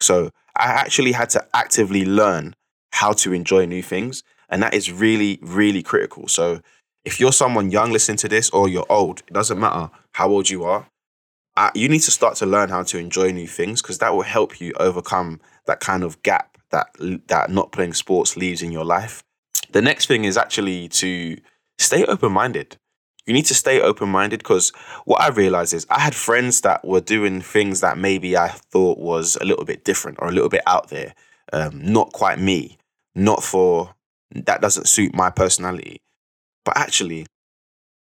So 0.00 0.30
I 0.56 0.66
actually 0.66 1.12
had 1.12 1.30
to 1.30 1.46
actively 1.54 2.04
learn 2.04 2.54
how 2.92 3.12
to 3.12 3.32
enjoy 3.32 3.66
new 3.66 3.82
things. 3.82 4.22
And 4.48 4.62
that 4.62 4.74
is 4.74 4.90
really, 4.90 5.38
really 5.42 5.82
critical. 5.82 6.28
So 6.28 6.60
if 7.04 7.20
you're 7.20 7.32
someone 7.32 7.70
young 7.70 7.92
listening 7.92 8.18
to 8.18 8.28
this 8.28 8.50
or 8.50 8.68
you're 8.68 8.86
old, 8.88 9.20
it 9.26 9.32
doesn't 9.32 9.58
matter 9.58 9.90
how 10.12 10.28
old 10.28 10.50
you 10.50 10.64
are. 10.64 10.88
Uh, 11.56 11.70
you 11.74 11.88
need 11.88 12.00
to 12.00 12.10
start 12.10 12.36
to 12.36 12.46
learn 12.46 12.68
how 12.68 12.82
to 12.82 12.98
enjoy 12.98 13.30
new 13.32 13.46
things 13.46 13.82
because 13.82 13.98
that 13.98 14.14
will 14.14 14.22
help 14.22 14.60
you 14.60 14.72
overcome 14.78 15.40
that 15.66 15.80
kind 15.80 16.02
of 16.02 16.22
gap 16.22 16.56
that 16.70 16.88
that 17.26 17.50
not 17.50 17.72
playing 17.72 17.92
sports 17.92 18.36
leaves 18.36 18.62
in 18.62 18.70
your 18.70 18.84
life. 18.84 19.24
The 19.72 19.82
next 19.82 20.06
thing 20.06 20.24
is 20.24 20.36
actually 20.36 20.88
to 20.88 21.36
stay 21.78 22.04
open 22.04 22.32
minded 22.32 22.76
you 23.30 23.34
need 23.34 23.46
to 23.46 23.54
stay 23.54 23.80
open 23.80 24.08
minded 24.08 24.38
because 24.38 24.70
what 25.04 25.20
I 25.20 25.28
realized 25.28 25.72
is 25.72 25.86
I 25.88 26.00
had 26.00 26.16
friends 26.16 26.62
that 26.62 26.84
were 26.84 27.00
doing 27.00 27.40
things 27.40 27.80
that 27.80 27.96
maybe 27.96 28.36
I 28.36 28.48
thought 28.48 28.98
was 28.98 29.36
a 29.40 29.44
little 29.44 29.64
bit 29.64 29.84
different 29.84 30.18
or 30.20 30.28
a 30.28 30.32
little 30.32 30.48
bit 30.48 30.62
out 30.66 30.88
there, 30.88 31.14
um, 31.52 31.80
not 31.80 32.12
quite 32.12 32.40
me, 32.40 32.76
not 33.14 33.42
for 33.42 33.94
that 34.32 34.60
doesn't 34.60 34.88
suit 34.88 35.14
my 35.14 35.30
personality. 35.30 36.00
But 36.64 36.76
actually, 36.76 37.26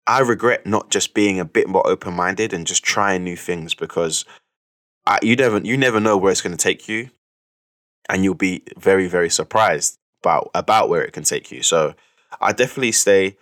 I 0.05 0.19
regret 0.19 0.65
not 0.65 0.89
just 0.89 1.13
being 1.13 1.39
a 1.39 1.45
bit 1.45 1.67
more 1.67 1.87
open 1.87 2.13
minded 2.13 2.53
and 2.53 2.67
just 2.67 2.83
trying 2.83 3.23
new 3.23 3.35
things 3.35 3.73
because 3.73 4.25
I, 5.05 5.19
you 5.21 5.35
never 5.35 5.59
you 5.59 5.77
never 5.77 5.99
know 5.99 6.17
where 6.17 6.31
it's 6.31 6.41
going 6.41 6.55
to 6.55 6.63
take 6.63 6.87
you, 6.87 7.09
and 8.09 8.23
you'll 8.23 8.35
be 8.35 8.63
very 8.77 9.07
very 9.07 9.29
surprised 9.29 9.97
about 10.21 10.51
about 10.53 10.89
where 10.89 11.03
it 11.03 11.13
can 11.13 11.23
take 11.23 11.51
you. 11.51 11.63
So 11.63 11.95
I 12.39 12.51
definitely 12.51 12.91
say 12.91 13.37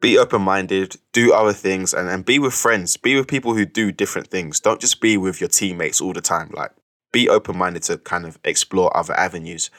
be 0.00 0.16
open 0.16 0.42
minded, 0.42 0.96
do 1.12 1.32
other 1.32 1.52
things, 1.52 1.92
and, 1.92 2.08
and 2.08 2.24
be 2.24 2.38
with 2.38 2.54
friends. 2.54 2.96
Be 2.96 3.16
with 3.16 3.28
people 3.28 3.54
who 3.54 3.66
do 3.66 3.92
different 3.92 4.28
things. 4.28 4.58
Don't 4.58 4.80
just 4.80 5.00
be 5.00 5.16
with 5.16 5.40
your 5.40 5.48
teammates 5.48 6.00
all 6.00 6.14
the 6.14 6.22
time. 6.22 6.50
Like, 6.54 6.70
be 7.12 7.28
open 7.28 7.58
minded 7.58 7.82
to 7.84 7.98
kind 7.98 8.24
of 8.24 8.38
explore 8.44 8.96
other 8.96 9.14
avenues. 9.14 9.70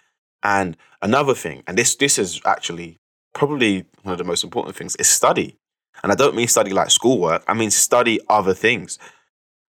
And 0.44 0.78
another 1.02 1.36
thing, 1.36 1.64
and 1.68 1.78
this 1.78 1.96
this 1.96 2.18
is 2.18 2.42
actually 2.46 2.98
probably 3.34 3.86
one 4.04 4.14
of 4.14 4.18
the 4.18 4.24
most 4.24 4.44
important 4.44 4.76
things, 4.76 4.96
is 4.98 5.10
study. 5.10 5.58
And 6.04 6.12
I 6.12 6.16
don't 6.16 6.36
mean 6.36 6.48
study 6.48 6.72
like 6.72 6.90
schoolwork. 6.90 7.44
I 7.48 7.54
mean 7.54 7.72
study 7.72 8.20
other 8.30 8.54
things. 8.54 8.98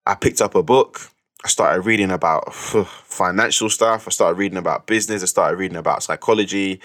I 0.06 0.14
picked 0.14 0.40
up 0.40 0.54
a 0.54 0.62
book. 0.62 1.00
I 1.44 1.49
started 1.49 1.83
reading 1.83 2.11
about 2.11 2.54
financial 2.54 3.68
stuff. 3.68 4.06
I 4.06 4.11
started 4.11 4.38
reading 4.38 4.59
about 4.59 4.87
business. 4.87 5.23
I 5.23 5.26
started 5.26 5.59
reading 5.59 5.76
about 5.76 6.02
psychology. 6.02 6.80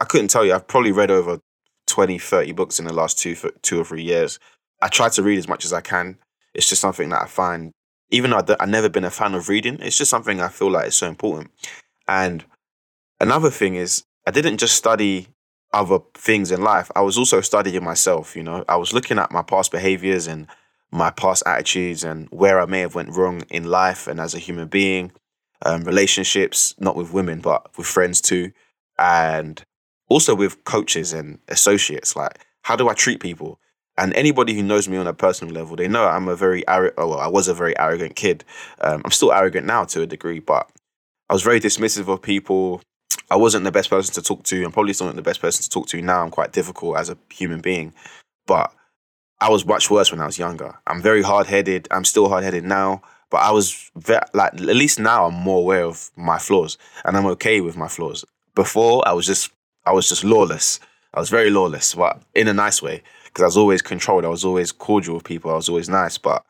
I 0.00 0.04
couldn't 0.04 0.28
tell 0.28 0.44
you. 0.44 0.52
I've 0.52 0.66
probably 0.66 0.92
read 0.92 1.10
over 1.10 1.40
20, 1.86 2.18
30 2.18 2.52
books 2.52 2.78
in 2.78 2.84
the 2.84 2.92
last 2.92 3.18
two, 3.18 3.34
two 3.62 3.80
or 3.80 3.84
three 3.84 4.02
years. 4.02 4.38
I 4.82 4.88
try 4.88 5.08
to 5.08 5.22
read 5.22 5.38
as 5.38 5.48
much 5.48 5.64
as 5.64 5.72
I 5.72 5.80
can. 5.80 6.18
It's 6.52 6.68
just 6.68 6.82
something 6.82 7.08
that 7.08 7.22
I 7.22 7.26
find, 7.26 7.72
even 8.10 8.30
though 8.30 8.44
I've 8.60 8.68
never 8.68 8.88
been 8.88 9.04
a 9.04 9.10
fan 9.10 9.34
of 9.34 9.48
reading, 9.48 9.78
it's 9.80 9.96
just 9.96 10.10
something 10.10 10.40
I 10.40 10.48
feel 10.48 10.70
like 10.70 10.88
is 10.88 10.96
so 10.96 11.08
important. 11.08 11.50
And 12.06 12.44
another 13.20 13.50
thing 13.50 13.74
is, 13.74 14.04
I 14.26 14.30
didn't 14.30 14.58
just 14.58 14.74
study 14.74 15.28
other 15.72 15.98
things 16.14 16.50
in 16.50 16.62
life, 16.62 16.90
I 16.94 17.00
was 17.00 17.18
also 17.18 17.40
studying 17.40 17.82
myself. 17.82 18.36
You 18.36 18.42
know, 18.44 18.64
I 18.68 18.76
was 18.76 18.92
looking 18.92 19.18
at 19.18 19.32
my 19.32 19.42
past 19.42 19.72
behaviors 19.72 20.26
and 20.26 20.46
my 20.90 21.10
past 21.10 21.42
attitudes 21.46 22.04
and 22.04 22.28
where 22.30 22.60
I 22.60 22.66
may 22.66 22.80
have 22.80 22.94
went 22.94 23.16
wrong 23.16 23.42
in 23.50 23.64
life 23.64 24.06
and 24.06 24.20
as 24.20 24.34
a 24.34 24.38
human 24.38 24.68
being, 24.68 25.10
um, 25.66 25.82
relationships, 25.82 26.74
not 26.78 26.94
with 26.94 27.12
women 27.12 27.40
but 27.40 27.76
with 27.76 27.86
friends 27.86 28.20
too, 28.20 28.52
and 28.98 29.62
also 30.08 30.34
with 30.34 30.62
coaches 30.64 31.12
and 31.12 31.40
associates. 31.48 32.14
Like, 32.14 32.38
how 32.62 32.76
do 32.76 32.88
I 32.88 32.94
treat 32.94 33.20
people? 33.20 33.58
And 33.96 34.12
anybody 34.14 34.54
who 34.54 34.62
knows 34.62 34.88
me 34.88 34.96
on 34.96 35.06
a 35.06 35.14
personal 35.14 35.54
level, 35.54 35.76
they 35.76 35.88
know 35.88 36.06
I'm 36.06 36.28
a 36.28 36.36
very 36.36 36.66
arrogant. 36.68 36.94
Oh, 36.98 37.08
well, 37.08 37.20
I 37.20 37.28
was 37.28 37.46
a 37.48 37.54
very 37.54 37.78
arrogant 37.78 38.16
kid. 38.16 38.44
Um, 38.80 39.02
I'm 39.04 39.10
still 39.10 39.32
arrogant 39.32 39.66
now 39.66 39.84
to 39.84 40.02
a 40.02 40.06
degree, 40.06 40.40
but 40.40 40.68
I 41.28 41.32
was 41.32 41.42
very 41.42 41.60
dismissive 41.60 42.08
of 42.08 42.20
people. 42.22 42.82
I 43.34 43.36
wasn't 43.36 43.64
the 43.64 43.72
best 43.72 43.90
person 43.90 44.14
to 44.14 44.22
talk 44.22 44.44
to. 44.44 44.64
I'm 44.64 44.70
probably 44.70 44.92
still 44.92 45.08
not 45.08 45.16
the 45.16 45.22
best 45.22 45.40
person 45.40 45.64
to 45.64 45.68
talk 45.68 45.88
to 45.88 46.00
now. 46.00 46.22
I'm 46.22 46.30
quite 46.30 46.52
difficult 46.52 46.96
as 46.96 47.10
a 47.10 47.18
human 47.30 47.60
being, 47.60 47.92
but 48.46 48.72
I 49.40 49.50
was 49.50 49.66
much 49.66 49.90
worse 49.90 50.12
when 50.12 50.20
I 50.20 50.26
was 50.26 50.38
younger. 50.38 50.78
I'm 50.86 51.02
very 51.02 51.22
hard 51.22 51.48
headed. 51.48 51.88
I'm 51.90 52.04
still 52.04 52.28
hard 52.28 52.44
headed 52.44 52.62
now, 52.62 53.02
but 53.30 53.38
I 53.38 53.50
was 53.50 53.90
very, 53.96 54.20
like 54.34 54.54
at 54.54 54.60
least 54.60 55.00
now 55.00 55.26
I'm 55.26 55.34
more 55.34 55.58
aware 55.58 55.82
of 55.82 56.12
my 56.14 56.38
flaws, 56.38 56.78
and 57.04 57.16
I'm 57.16 57.26
okay 57.26 57.60
with 57.60 57.76
my 57.76 57.88
flaws. 57.88 58.24
Before 58.54 59.02
I 59.04 59.12
was 59.14 59.26
just 59.26 59.50
I 59.84 59.90
was 59.90 60.08
just 60.08 60.22
lawless. 60.22 60.78
I 61.12 61.18
was 61.18 61.28
very 61.28 61.50
lawless, 61.50 61.92
but 61.96 62.22
in 62.36 62.46
a 62.46 62.54
nice 62.54 62.80
way 62.80 63.02
because 63.24 63.42
I 63.42 63.46
was 63.46 63.56
always 63.56 63.82
controlled. 63.82 64.24
I 64.24 64.28
was 64.28 64.44
always 64.44 64.70
cordial 64.70 65.16
with 65.16 65.24
people. 65.24 65.50
I 65.50 65.54
was 65.56 65.68
always 65.68 65.88
nice, 65.88 66.18
but 66.18 66.44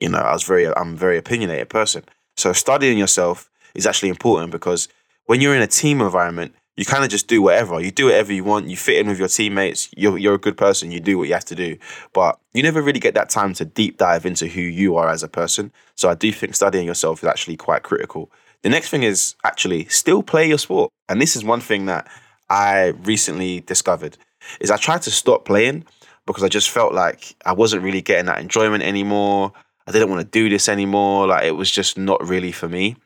you 0.00 0.08
know, 0.08 0.18
I 0.18 0.32
was 0.32 0.42
very 0.42 0.66
I'm 0.66 0.94
a 0.94 0.96
very 0.96 1.18
opinionated 1.18 1.68
person. 1.68 2.02
So 2.36 2.52
studying 2.52 2.98
yourself 2.98 3.48
is 3.76 3.86
actually 3.86 4.08
important 4.08 4.50
because 4.50 4.88
when 5.26 5.40
you're 5.40 5.54
in 5.54 5.62
a 5.62 5.66
team 5.66 6.00
environment, 6.00 6.54
you 6.76 6.84
kind 6.84 7.04
of 7.04 7.10
just 7.10 7.26
do 7.26 7.40
whatever. 7.40 7.80
You 7.80 7.90
do 7.90 8.06
whatever 8.06 8.32
you 8.32 8.44
want. 8.44 8.68
You 8.68 8.76
fit 8.76 8.98
in 8.98 9.08
with 9.08 9.18
your 9.18 9.28
teammates. 9.28 9.88
You're, 9.96 10.18
you're 10.18 10.34
a 10.34 10.38
good 10.38 10.56
person. 10.58 10.92
You 10.92 11.00
do 11.00 11.16
what 11.16 11.26
you 11.28 11.34
have 11.34 11.44
to 11.46 11.54
do. 11.54 11.78
But 12.12 12.38
you 12.52 12.62
never 12.62 12.82
really 12.82 13.00
get 13.00 13.14
that 13.14 13.30
time 13.30 13.54
to 13.54 13.64
deep 13.64 13.96
dive 13.96 14.26
into 14.26 14.46
who 14.46 14.60
you 14.60 14.96
are 14.96 15.08
as 15.08 15.22
a 15.22 15.28
person. 15.28 15.72
So 15.94 16.10
I 16.10 16.14
do 16.14 16.30
think 16.32 16.54
studying 16.54 16.86
yourself 16.86 17.22
is 17.22 17.28
actually 17.28 17.56
quite 17.56 17.82
critical. 17.82 18.30
The 18.62 18.68
next 18.68 18.90
thing 18.90 19.04
is 19.04 19.36
actually 19.42 19.86
still 19.86 20.22
play 20.22 20.48
your 20.48 20.58
sport. 20.58 20.92
And 21.08 21.20
this 21.20 21.34
is 21.34 21.44
one 21.44 21.60
thing 21.60 21.86
that 21.86 22.08
I 22.50 22.88
recently 23.04 23.60
discovered 23.60 24.18
is 24.60 24.70
I 24.70 24.76
tried 24.76 25.02
to 25.02 25.10
stop 25.10 25.44
playing 25.46 25.86
because 26.26 26.42
I 26.42 26.48
just 26.48 26.68
felt 26.68 26.92
like 26.92 27.36
I 27.46 27.52
wasn't 27.52 27.84
really 27.84 28.02
getting 28.02 28.26
that 28.26 28.40
enjoyment 28.40 28.82
anymore. 28.82 29.52
I 29.86 29.92
didn't 29.92 30.10
want 30.10 30.20
to 30.20 30.28
do 30.28 30.50
this 30.50 30.68
anymore. 30.68 31.26
Like 31.28 31.44
it 31.44 31.52
was 31.52 31.70
just 31.70 31.96
not 31.96 32.26
really 32.26 32.52
for 32.52 32.68
me. 32.68 32.96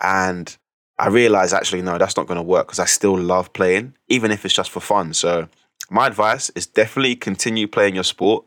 And 0.00 0.54
I 0.98 1.08
realized 1.08 1.54
actually, 1.54 1.82
no, 1.82 1.98
that's 1.98 2.16
not 2.16 2.26
going 2.26 2.36
to 2.36 2.42
work 2.42 2.66
because 2.66 2.78
I 2.78 2.84
still 2.84 3.18
love 3.18 3.52
playing, 3.52 3.94
even 4.08 4.30
if 4.30 4.44
it's 4.44 4.54
just 4.54 4.70
for 4.70 4.80
fun. 4.80 5.14
So, 5.14 5.48
my 5.90 6.06
advice 6.06 6.50
is 6.50 6.66
definitely 6.66 7.16
continue 7.16 7.66
playing 7.66 7.94
your 7.94 8.04
sport, 8.04 8.46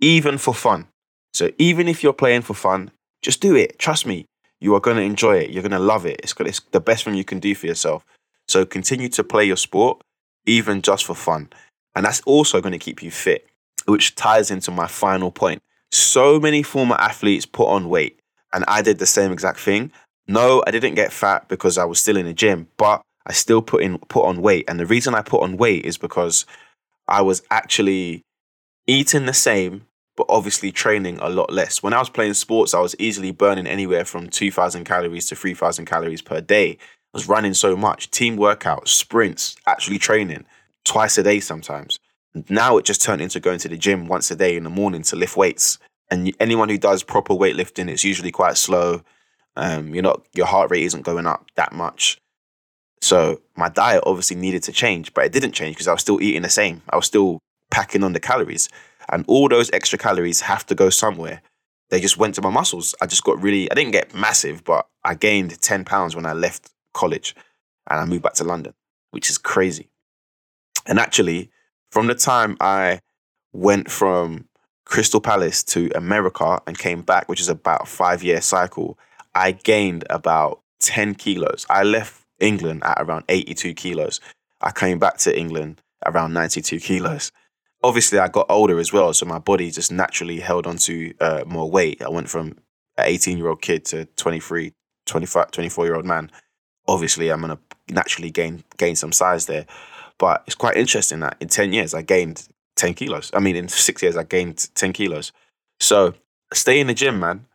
even 0.00 0.38
for 0.38 0.54
fun. 0.54 0.88
So, 1.32 1.50
even 1.58 1.88
if 1.88 2.02
you're 2.02 2.12
playing 2.12 2.42
for 2.42 2.54
fun, 2.54 2.90
just 3.22 3.40
do 3.40 3.56
it. 3.56 3.78
Trust 3.78 4.06
me, 4.06 4.26
you 4.60 4.74
are 4.74 4.80
going 4.80 4.96
to 4.96 5.02
enjoy 5.02 5.38
it. 5.38 5.50
You're 5.50 5.62
going 5.62 5.72
to 5.72 5.78
love 5.78 6.04
it. 6.04 6.20
It's, 6.22 6.34
it's 6.40 6.60
the 6.72 6.80
best 6.80 7.04
thing 7.04 7.14
you 7.14 7.24
can 7.24 7.40
do 7.40 7.54
for 7.54 7.66
yourself. 7.66 8.04
So, 8.48 8.66
continue 8.66 9.08
to 9.10 9.24
play 9.24 9.44
your 9.44 9.56
sport, 9.56 10.02
even 10.46 10.82
just 10.82 11.04
for 11.04 11.14
fun. 11.14 11.48
And 11.94 12.04
that's 12.04 12.20
also 12.22 12.60
going 12.60 12.72
to 12.72 12.78
keep 12.78 13.02
you 13.02 13.10
fit, 13.10 13.46
which 13.86 14.14
ties 14.14 14.50
into 14.50 14.70
my 14.70 14.86
final 14.86 15.30
point. 15.30 15.62
So 15.92 16.40
many 16.40 16.62
former 16.64 16.96
athletes 16.96 17.46
put 17.46 17.68
on 17.68 17.88
weight, 17.88 18.18
and 18.52 18.64
I 18.66 18.82
did 18.82 18.98
the 18.98 19.06
same 19.06 19.30
exact 19.30 19.60
thing. 19.60 19.92
No, 20.26 20.62
I 20.66 20.70
didn't 20.70 20.94
get 20.94 21.12
fat 21.12 21.48
because 21.48 21.76
I 21.78 21.84
was 21.84 22.00
still 22.00 22.16
in 22.16 22.26
the 22.26 22.32
gym, 22.32 22.68
but 22.76 23.02
I 23.26 23.32
still 23.32 23.62
put 23.62 23.82
in 23.82 23.98
put 23.98 24.24
on 24.24 24.40
weight. 24.42 24.64
And 24.68 24.80
the 24.80 24.86
reason 24.86 25.14
I 25.14 25.22
put 25.22 25.42
on 25.42 25.56
weight 25.56 25.84
is 25.84 25.98
because 25.98 26.46
I 27.08 27.22
was 27.22 27.42
actually 27.50 28.22
eating 28.86 29.26
the 29.26 29.34
same, 29.34 29.86
but 30.16 30.26
obviously 30.28 30.72
training 30.72 31.18
a 31.20 31.28
lot 31.28 31.52
less. 31.52 31.82
When 31.82 31.92
I 31.92 31.98
was 31.98 32.08
playing 32.08 32.34
sports, 32.34 32.74
I 32.74 32.80
was 32.80 32.94
easily 32.98 33.30
burning 33.30 33.66
anywhere 33.66 34.04
from 34.04 34.28
2,000 34.28 34.84
calories 34.84 35.26
to 35.28 35.36
3,000 35.36 35.84
calories 35.86 36.22
per 36.22 36.40
day. 36.40 36.72
I 36.72 36.76
was 37.14 37.28
running 37.28 37.54
so 37.54 37.76
much, 37.76 38.10
team 38.10 38.36
workouts, 38.36 38.88
sprints, 38.88 39.56
actually 39.66 39.98
training 39.98 40.44
twice 40.84 41.18
a 41.18 41.22
day 41.22 41.40
sometimes. 41.40 41.98
Now 42.48 42.76
it 42.78 42.84
just 42.84 43.02
turned 43.02 43.22
into 43.22 43.40
going 43.40 43.58
to 43.60 43.68
the 43.68 43.76
gym 43.76 44.08
once 44.08 44.30
a 44.30 44.36
day 44.36 44.56
in 44.56 44.64
the 44.64 44.70
morning 44.70 45.02
to 45.02 45.16
lift 45.16 45.36
weights. 45.36 45.78
And 46.10 46.34
anyone 46.40 46.68
who 46.68 46.78
does 46.78 47.02
proper 47.02 47.34
weightlifting, 47.34 47.88
it's 47.88 48.04
usually 48.04 48.32
quite 48.32 48.56
slow. 48.56 49.02
Um, 49.56 49.94
you're 49.94 50.02
not 50.02 50.22
your 50.34 50.46
heart 50.46 50.70
rate 50.70 50.84
isn't 50.84 51.02
going 51.02 51.26
up 51.26 51.46
that 51.56 51.72
much. 51.72 52.18
So 53.00 53.40
my 53.56 53.68
diet 53.68 54.02
obviously 54.06 54.36
needed 54.36 54.62
to 54.64 54.72
change, 54.72 55.12
but 55.14 55.26
it 55.26 55.32
didn't 55.32 55.52
change 55.52 55.76
because 55.76 55.88
I 55.88 55.92
was 55.92 56.00
still 56.00 56.22
eating 56.22 56.42
the 56.42 56.48
same. 56.48 56.82
I 56.88 56.96
was 56.96 57.06
still 57.06 57.38
packing 57.70 58.02
on 58.02 58.12
the 58.12 58.20
calories. 58.20 58.68
And 59.10 59.24
all 59.28 59.48
those 59.48 59.70
extra 59.72 59.98
calories 59.98 60.40
have 60.40 60.64
to 60.66 60.74
go 60.74 60.88
somewhere. 60.90 61.42
They 61.90 62.00
just 62.00 62.16
went 62.16 62.34
to 62.36 62.42
my 62.42 62.50
muscles. 62.50 62.94
I 63.02 63.06
just 63.06 63.24
got 63.24 63.40
really 63.42 63.70
I 63.70 63.74
didn't 63.74 63.92
get 63.92 64.14
massive, 64.14 64.64
but 64.64 64.86
I 65.04 65.14
gained 65.14 65.60
10 65.60 65.84
pounds 65.84 66.16
when 66.16 66.26
I 66.26 66.32
left 66.32 66.70
college 66.94 67.36
and 67.90 68.00
I 68.00 68.06
moved 68.06 68.22
back 68.22 68.34
to 68.34 68.44
London, 68.44 68.72
which 69.10 69.28
is 69.28 69.38
crazy. 69.38 69.90
And 70.86 70.98
actually, 70.98 71.50
from 71.90 72.06
the 72.06 72.14
time 72.14 72.56
I 72.60 73.00
went 73.52 73.90
from 73.90 74.48
Crystal 74.84 75.20
Palace 75.20 75.62
to 75.64 75.90
America 75.94 76.60
and 76.66 76.78
came 76.78 77.02
back, 77.02 77.28
which 77.28 77.40
is 77.40 77.48
about 77.48 77.82
a 77.82 77.86
five 77.86 78.22
year 78.22 78.40
cycle, 78.40 78.98
I 79.34 79.52
gained 79.52 80.04
about 80.10 80.60
10 80.80 81.14
kilos. 81.14 81.66
I 81.68 81.82
left 81.82 82.22
England 82.40 82.82
at 82.84 83.00
around 83.00 83.24
82 83.28 83.74
kilos. 83.74 84.20
I 84.60 84.70
came 84.70 84.98
back 84.98 85.18
to 85.18 85.36
England 85.36 85.80
around 86.06 86.32
92 86.32 86.80
kilos. 86.80 87.32
Obviously, 87.82 88.18
I 88.18 88.28
got 88.28 88.46
older 88.48 88.78
as 88.78 88.92
well, 88.92 89.12
so 89.12 89.26
my 89.26 89.38
body 89.38 89.70
just 89.70 89.92
naturally 89.92 90.40
held 90.40 90.66
on 90.66 90.76
to 90.78 91.12
uh, 91.20 91.44
more 91.46 91.70
weight. 91.70 92.02
I 92.02 92.08
went 92.08 92.28
from 92.28 92.58
an 92.96 93.04
18 93.06 93.36
year 93.36 93.48
old 93.48 93.60
kid 93.60 93.84
to 93.86 94.06
23, 94.16 94.72
25, 95.06 95.50
24 95.50 95.84
year 95.84 95.96
old 95.96 96.06
man. 96.06 96.30
Obviously, 96.86 97.30
I'm 97.30 97.40
going 97.40 97.56
to 97.56 97.94
naturally 97.94 98.30
gain 98.30 98.64
gain 98.76 98.96
some 98.96 99.12
size 99.12 99.46
there. 99.46 99.66
But 100.18 100.44
it's 100.46 100.54
quite 100.54 100.76
interesting 100.76 101.20
that 101.20 101.36
in 101.40 101.48
10 101.48 101.72
years, 101.72 101.92
I 101.92 102.02
gained 102.02 102.48
10 102.76 102.94
kilos. 102.94 103.30
I 103.34 103.40
mean, 103.40 103.56
in 103.56 103.68
six 103.68 104.02
years, 104.02 104.16
I 104.16 104.22
gained 104.22 104.68
10 104.74 104.92
kilos. 104.92 105.32
So 105.80 106.14
stay 106.52 106.80
in 106.80 106.86
the 106.86 106.94
gym, 106.94 107.20
man. 107.20 107.46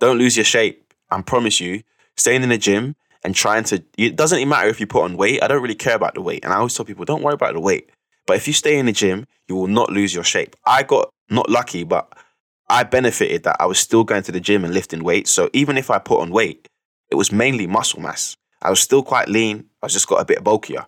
Don't 0.00 0.18
lose 0.18 0.36
your 0.36 0.44
shape. 0.44 0.87
I 1.10 1.20
promise 1.22 1.60
you, 1.60 1.82
staying 2.16 2.42
in 2.42 2.48
the 2.48 2.58
gym 2.58 2.96
and 3.24 3.34
trying 3.34 3.64
to, 3.64 3.82
it 3.96 4.16
doesn't 4.16 4.38
even 4.38 4.48
matter 4.48 4.68
if 4.68 4.80
you 4.80 4.86
put 4.86 5.04
on 5.04 5.16
weight. 5.16 5.42
I 5.42 5.48
don't 5.48 5.62
really 5.62 5.74
care 5.74 5.96
about 5.96 6.14
the 6.14 6.22
weight. 6.22 6.44
And 6.44 6.52
I 6.52 6.56
always 6.56 6.74
tell 6.74 6.84
people, 6.84 7.04
don't 7.04 7.22
worry 7.22 7.34
about 7.34 7.54
the 7.54 7.60
weight. 7.60 7.90
But 8.26 8.36
if 8.36 8.46
you 8.46 8.52
stay 8.52 8.78
in 8.78 8.86
the 8.86 8.92
gym, 8.92 9.26
you 9.48 9.56
will 9.56 9.66
not 9.68 9.90
lose 9.90 10.14
your 10.14 10.24
shape. 10.24 10.54
I 10.64 10.82
got 10.82 11.08
not 11.30 11.48
lucky, 11.48 11.84
but 11.84 12.12
I 12.68 12.84
benefited 12.84 13.44
that 13.44 13.56
I 13.58 13.66
was 13.66 13.78
still 13.78 14.04
going 14.04 14.22
to 14.24 14.32
the 14.32 14.40
gym 14.40 14.64
and 14.64 14.74
lifting 14.74 15.02
weights. 15.02 15.30
So 15.30 15.48
even 15.52 15.78
if 15.78 15.90
I 15.90 15.98
put 15.98 16.20
on 16.20 16.30
weight, 16.30 16.68
it 17.10 17.14
was 17.14 17.32
mainly 17.32 17.66
muscle 17.66 18.00
mass. 18.00 18.36
I 18.60 18.70
was 18.70 18.80
still 18.80 19.02
quite 19.02 19.28
lean. 19.28 19.66
I 19.82 19.88
just 19.88 20.08
got 20.08 20.20
a 20.20 20.24
bit 20.24 20.44
bulkier. 20.44 20.86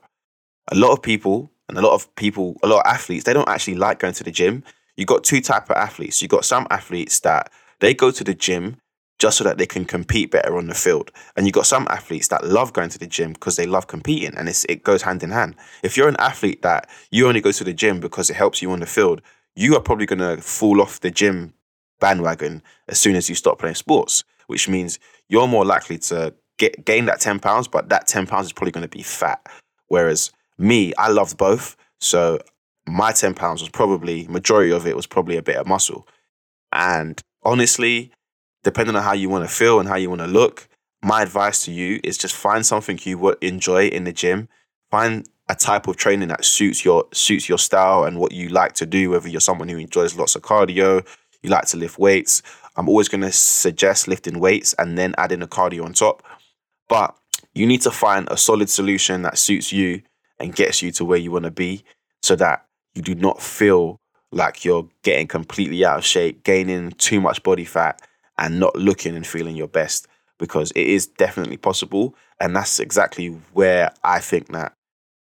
A 0.71 0.75
lot 0.75 0.93
of 0.93 1.03
people 1.03 1.51
and 1.69 1.79
a 1.79 1.81
lot 1.81 1.95
of 1.95 2.15
people, 2.17 2.57
a 2.63 2.67
lot 2.67 2.85
of 2.85 2.93
athletes, 2.93 3.25
they 3.25 3.33
don't 3.33 3.49
actually 3.49 3.77
like 3.77 4.01
going 4.01 4.15
to 4.15 4.25
the 4.25 4.31
gym. 4.31 4.63
You 4.97 5.07
got 5.07 5.25
two 5.25 5.41
type 5.41 5.71
of 5.71 5.77
athletes. 5.77 6.21
You 6.21 6.29
got 6.29 6.45
some 6.45 6.67
athletes 6.71 7.21
that 7.21 7.51
they 7.79 7.95
go 7.95 8.11
to 8.11 8.23
the 8.23 8.35
gym 8.35 8.77
just 9.21 9.37
so 9.37 9.45
that 9.45 9.59
they 9.59 9.67
can 9.67 9.85
compete 9.85 10.31
better 10.31 10.57
on 10.57 10.67
the 10.67 10.75
field. 10.75 11.13
And 11.37 11.47
you've 11.47 11.55
got 11.55 11.67
some 11.67 11.87
athletes 11.91 12.29
that 12.29 12.45
love 12.45 12.73
going 12.73 12.89
to 12.89 12.99
the 12.99 13.07
gym 13.07 13.35
because 13.35 13.57
they 13.57 13.67
love 13.67 13.87
competing 13.87 14.35
and 14.37 14.49
it 14.49 14.83
goes 14.83 15.03
hand 15.03 15.23
in 15.23 15.31
hand. 15.31 15.55
If 15.83 15.97
you're 15.97 16.09
an 16.09 16.17
athlete 16.19 16.63
that 16.63 16.89
you 17.11 17.29
only 17.29 17.43
go 17.43 17.53
to 17.53 17.63
the 17.63 17.75
gym 17.75 18.01
because 18.01 18.31
it 18.31 18.37
helps 18.37 18.63
you 18.63 18.73
on 18.73 18.81
the 18.81 18.87
field, 18.87 19.21
you 19.55 19.77
are 19.77 19.81
probably 19.81 20.07
going 20.07 20.21
to 20.21 20.43
fall 20.43 20.81
off 20.81 21.01
the 21.01 21.11
gym 21.11 21.53
bandwagon 22.01 22.63
as 22.89 22.99
soon 22.99 23.15
as 23.15 23.29
you 23.29 23.35
stop 23.35 23.59
playing 23.59 23.75
sports, 23.75 24.25
which 24.47 24.69
means 24.69 24.99
you're 25.29 25.47
more 25.47 25.67
likely 25.67 25.99
to 25.99 26.35
get 26.57 26.87
gain 26.87 27.05
that 27.05 27.21
10 27.21 27.41
pounds, 27.41 27.69
but 27.69 27.91
that 27.91 28.07
10 28.07 28.27
pounds 28.27 28.47
is 28.47 28.53
probably 28.55 28.73
going 28.73 28.83
to 28.83 28.89
be 28.89 29.03
fat. 29.03 29.47
Whereas 29.89 30.33
me, 30.57 30.95
I 30.97 31.09
loved 31.09 31.37
both. 31.37 31.77
So 32.01 32.39
my 32.87 33.13
10 33.13 33.35
pounds 33.35 33.61
was 33.61 33.69
probably, 33.69 34.27
majority 34.29 34.73
of 34.73 34.87
it 34.87 34.97
was 34.97 35.07
probably 35.07 35.37
a 35.37 35.43
bit 35.43 35.57
of 35.57 35.67
muscle. 35.67 36.09
And 36.73 37.21
honestly, 37.43 38.13
depending 38.63 38.97
on 38.97 39.03
how 39.03 39.13
you 39.13 39.29
want 39.29 39.49
to 39.49 39.55
feel 39.55 39.81
and 39.81 39.89
how 39.89 39.97
you 39.97 40.09
want 40.09 40.21
to 40.21 40.27
look, 40.27 40.69
my 41.03 41.23
advice 41.23 41.65
to 41.65 41.73
you 41.73 42.01
is 42.05 42.19
just 42.19 42.35
find 42.35 42.65
something 42.65 42.99
you 43.03 43.19
would 43.19 43.39
enjoy 43.43 43.87
in 43.89 44.05
the 44.05 44.13
gym. 44.13 44.49
Find 44.91 45.27
a 45.49 45.55
type 45.55 45.89
of 45.89 45.97
training 45.97 46.29
that 46.29 46.45
suits 46.45 46.85
your 46.85 47.07
suits 47.13 47.49
your 47.49 47.59
style 47.59 48.05
and 48.05 48.19
what 48.19 48.33
you 48.33 48.49
like 48.49 48.75
to 48.75 48.87
do. 48.87 49.11
Whether 49.11 49.29
you're 49.29 49.41
someone 49.41 49.69
who 49.69 49.79
enjoys 49.79 50.17
lots 50.17 50.37
of 50.37 50.43
cardio, 50.43 51.07
you 51.43 51.51
like 51.51 51.67
to 51.67 51.77
lift 51.77 51.99
weights. 51.99 52.43
I'm 52.77 52.89
always 52.89 53.09
going 53.09 53.23
to 53.23 53.33
suggest 53.33 54.09
lifting 54.09 54.39
weights 54.39 54.75
and 54.79 54.97
then 54.97 55.15
adding 55.19 55.43
a 55.43 55.47
cardio 55.47 55.85
on 55.85 55.93
top. 55.93 56.23
But 56.89 57.17
you 57.55 57.67
need 57.67 57.83
to 57.83 57.91
find 57.91 58.29
a 58.31 58.37
solid 58.37 58.71
solution 58.71 59.23
that 59.23 59.39
suits 59.39 59.73
you 59.73 60.03
and 60.39 60.55
gets 60.55 60.83
you 60.83 60.93
to 60.93 61.05
where 61.05 61.19
you 61.19 61.31
want 61.31 61.45
to 61.45 61.51
be, 61.51 61.85
so 62.23 62.37
that 62.37 62.67
you 62.95 63.03
do 63.03 63.15
not 63.15 63.43
feel 63.43 64.01
like 64.33 64.65
you're 64.65 64.89
getting 65.03 65.27
completely 65.27 65.85
out 65.85 65.99
of 65.99 66.05
shape, 66.05 66.45
gaining 66.45 66.93
too 66.93 67.21
much 67.21 67.43
body 67.43 67.65
fat, 67.65 68.01
and 68.41 68.59
not 68.59 68.75
looking 68.75 69.15
and 69.15 69.27
feeling 69.27 69.55
your 69.55 69.69
best 69.69 70.09
because 70.39 70.73
it 70.73 70.87
is 70.87 71.07
definitely 71.07 71.59
possible. 71.59 72.17
And 72.41 72.57
that's 72.57 72.81
exactly 72.81 73.29
where 73.53 73.93
I 74.03 74.19
think 74.19 74.49
that 74.49 74.73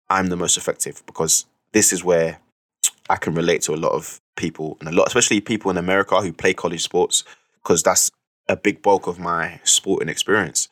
I'm 0.09 0.29
the 0.29 0.37
most 0.37 0.57
effective 0.57 1.05
because 1.07 1.45
this 1.73 1.93
is 1.93 2.03
where 2.03 2.41
I 3.09 3.17
can 3.17 3.35
relate 3.35 3.63
to 3.63 3.75
a 3.75 3.77
lot 3.77 3.93
of 3.93 4.19
people 4.37 4.79
and 4.81 4.89
a 4.89 4.93
lot, 4.93 5.07
especially 5.07 5.41
people 5.41 5.71
in 5.71 5.77
America 5.77 6.21
who 6.21 6.33
play 6.33 6.55
college 6.55 6.83
sports, 6.83 7.23
because 7.63 7.83
that's 7.83 8.11
a 8.49 8.57
big 8.57 8.83
bulk 8.83 9.07
of 9.07 9.19
my 9.19 9.61
sporting 9.63 10.09
experience. 10.09 10.69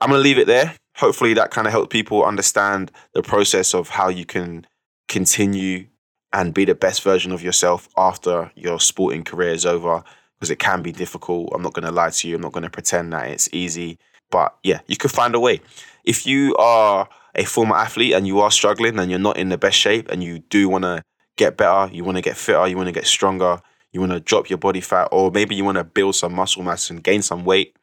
I'm 0.00 0.10
gonna 0.10 0.22
leave 0.22 0.38
it 0.38 0.46
there. 0.46 0.74
Hopefully, 0.96 1.34
that 1.34 1.50
kind 1.50 1.66
of 1.66 1.72
helped 1.72 1.90
people 1.90 2.24
understand 2.24 2.92
the 3.14 3.22
process 3.22 3.74
of 3.74 3.88
how 3.88 4.08
you 4.08 4.26
can 4.26 4.66
continue 5.08 5.86
and 6.32 6.54
be 6.54 6.64
the 6.64 6.74
best 6.74 7.02
version 7.02 7.32
of 7.32 7.42
yourself 7.42 7.88
after 7.96 8.52
your 8.54 8.78
sporting 8.78 9.24
career 9.24 9.50
is 9.50 9.66
over 9.66 10.04
because 10.40 10.50
it 10.50 10.58
can 10.58 10.80
be 10.80 10.90
difficult. 10.90 11.50
I'm 11.54 11.60
not 11.60 11.74
going 11.74 11.84
to 11.84 11.92
lie 11.92 12.08
to 12.08 12.28
you. 12.28 12.36
I'm 12.36 12.40
not 12.40 12.52
going 12.52 12.64
to 12.64 12.70
pretend 12.70 13.12
that 13.12 13.28
it's 13.28 13.50
easy. 13.52 13.98
But 14.30 14.56
yeah, 14.62 14.80
you 14.86 14.96
could 14.96 15.10
find 15.10 15.34
a 15.34 15.40
way. 15.40 15.60
If 16.04 16.26
you 16.26 16.56
are 16.56 17.06
a 17.34 17.44
former 17.44 17.76
athlete 17.76 18.14
and 18.14 18.26
you 18.26 18.40
are 18.40 18.50
struggling 18.50 18.98
and 18.98 19.10
you're 19.10 19.20
not 19.20 19.36
in 19.36 19.50
the 19.50 19.58
best 19.58 19.76
shape 19.76 20.10
and 20.10 20.24
you 20.24 20.38
do 20.38 20.68
want 20.68 20.84
to 20.84 21.02
get 21.36 21.58
better, 21.58 21.92
you 21.92 22.04
want 22.04 22.16
to 22.16 22.22
get 22.22 22.38
fitter, 22.38 22.66
you 22.66 22.76
want 22.76 22.86
to 22.86 22.92
get 22.92 23.06
stronger, 23.06 23.60
you 23.92 24.00
want 24.00 24.12
to 24.12 24.20
drop 24.20 24.48
your 24.48 24.58
body 24.58 24.80
fat, 24.80 25.08
or 25.12 25.30
maybe 25.30 25.54
you 25.54 25.64
want 25.64 25.76
to 25.76 25.84
build 25.84 26.14
some 26.14 26.34
muscle 26.34 26.62
mass 26.62 26.88
and 26.88 27.04
gain 27.04 27.20
some 27.20 27.44
weight, 27.44 27.76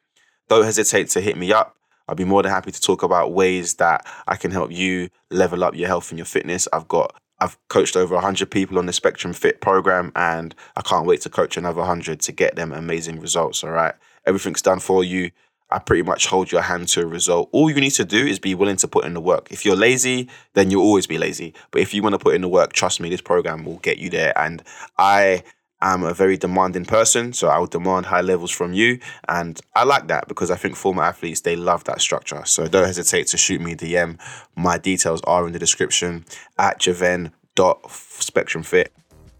don't 0.49 0.65
hesitate 0.65 1.09
to 1.09 1.21
hit 1.21 1.37
me 1.37 1.53
up. 1.53 1.75
I'll 2.07 2.15
be 2.15 2.25
more 2.25 2.41
than 2.41 2.51
happy 2.51 2.71
to 2.71 2.81
talk 2.81 3.03
about 3.03 3.33
ways 3.33 3.75
that 3.75 4.07
I 4.27 4.37
can 4.37 4.49
help 4.49 4.71
you 4.71 5.09
level 5.29 5.63
up 5.63 5.75
your 5.75 5.87
health 5.87 6.09
and 6.09 6.17
your 6.17 6.25
fitness. 6.25 6.67
I've 6.71 6.87
got 6.87 7.13
I've 7.39 7.57
coached 7.67 7.95
over 7.95 8.15
100 8.15 8.49
people 8.49 8.79
on 8.79 8.85
the 8.87 8.93
Spectrum 8.93 9.33
Fit 9.33 9.61
program, 9.61 10.11
and 10.15 10.55
I 10.75 10.81
can't 10.81 11.05
wait 11.05 11.21
to 11.21 11.29
coach 11.29 11.57
another 11.57 11.79
100 11.79 12.19
to 12.21 12.31
get 12.31 12.55
them 12.55 12.71
amazing 12.71 13.19
results. 13.19 13.63
All 13.63 13.71
right. 13.71 13.93
Everything's 14.25 14.61
done 14.61 14.79
for 14.79 15.03
you. 15.03 15.31
I 15.69 15.79
pretty 15.79 16.03
much 16.03 16.27
hold 16.27 16.51
your 16.51 16.61
hand 16.61 16.87
to 16.89 17.01
a 17.01 17.05
result. 17.05 17.49
All 17.51 17.69
you 17.69 17.75
need 17.79 17.91
to 17.91 18.05
do 18.05 18.25
is 18.25 18.39
be 18.39 18.55
willing 18.55 18.77
to 18.77 18.87
put 18.87 19.03
in 19.05 19.13
the 19.13 19.21
work. 19.21 19.51
If 19.51 19.65
you're 19.65 19.75
lazy, 19.75 20.29
then 20.53 20.71
you'll 20.71 20.83
always 20.83 21.07
be 21.07 21.17
lazy. 21.17 21.53
But 21.71 21.81
if 21.81 21.93
you 21.93 22.01
want 22.01 22.13
to 22.13 22.19
put 22.19 22.35
in 22.35 22.41
the 22.41 22.47
work, 22.47 22.71
trust 22.71 23.01
me, 23.01 23.09
this 23.09 23.21
program 23.21 23.65
will 23.65 23.79
get 23.79 23.97
you 23.97 24.09
there. 24.09 24.37
And 24.37 24.63
I 24.97 25.43
am 25.81 26.03
a 26.03 26.13
very 26.13 26.37
demanding 26.37 26.85
person, 26.85 27.33
so 27.33 27.49
I'll 27.49 27.65
demand 27.67 28.05
high 28.07 28.21
levels 28.21 28.51
from 28.51 28.73
you. 28.73 28.99
And 29.27 29.59
I 29.75 29.83
like 29.83 30.07
that 30.07 30.27
because 30.27 30.49
I 30.51 30.55
think 30.55 30.75
former 30.75 31.03
athletes, 31.03 31.41
they 31.41 31.55
love 31.55 31.83
that 31.85 32.01
structure. 32.01 32.43
So 32.45 32.67
don't 32.67 32.85
hesitate 32.85 33.27
to 33.27 33.37
shoot 33.37 33.61
me 33.61 33.73
a 33.73 33.75
DM. 33.75 34.19
My 34.55 34.77
details 34.77 35.21
are 35.25 35.45
in 35.45 35.53
the 35.53 35.59
description 35.59 36.25
at 36.57 36.79
javen.spectrumfit. 36.79 38.87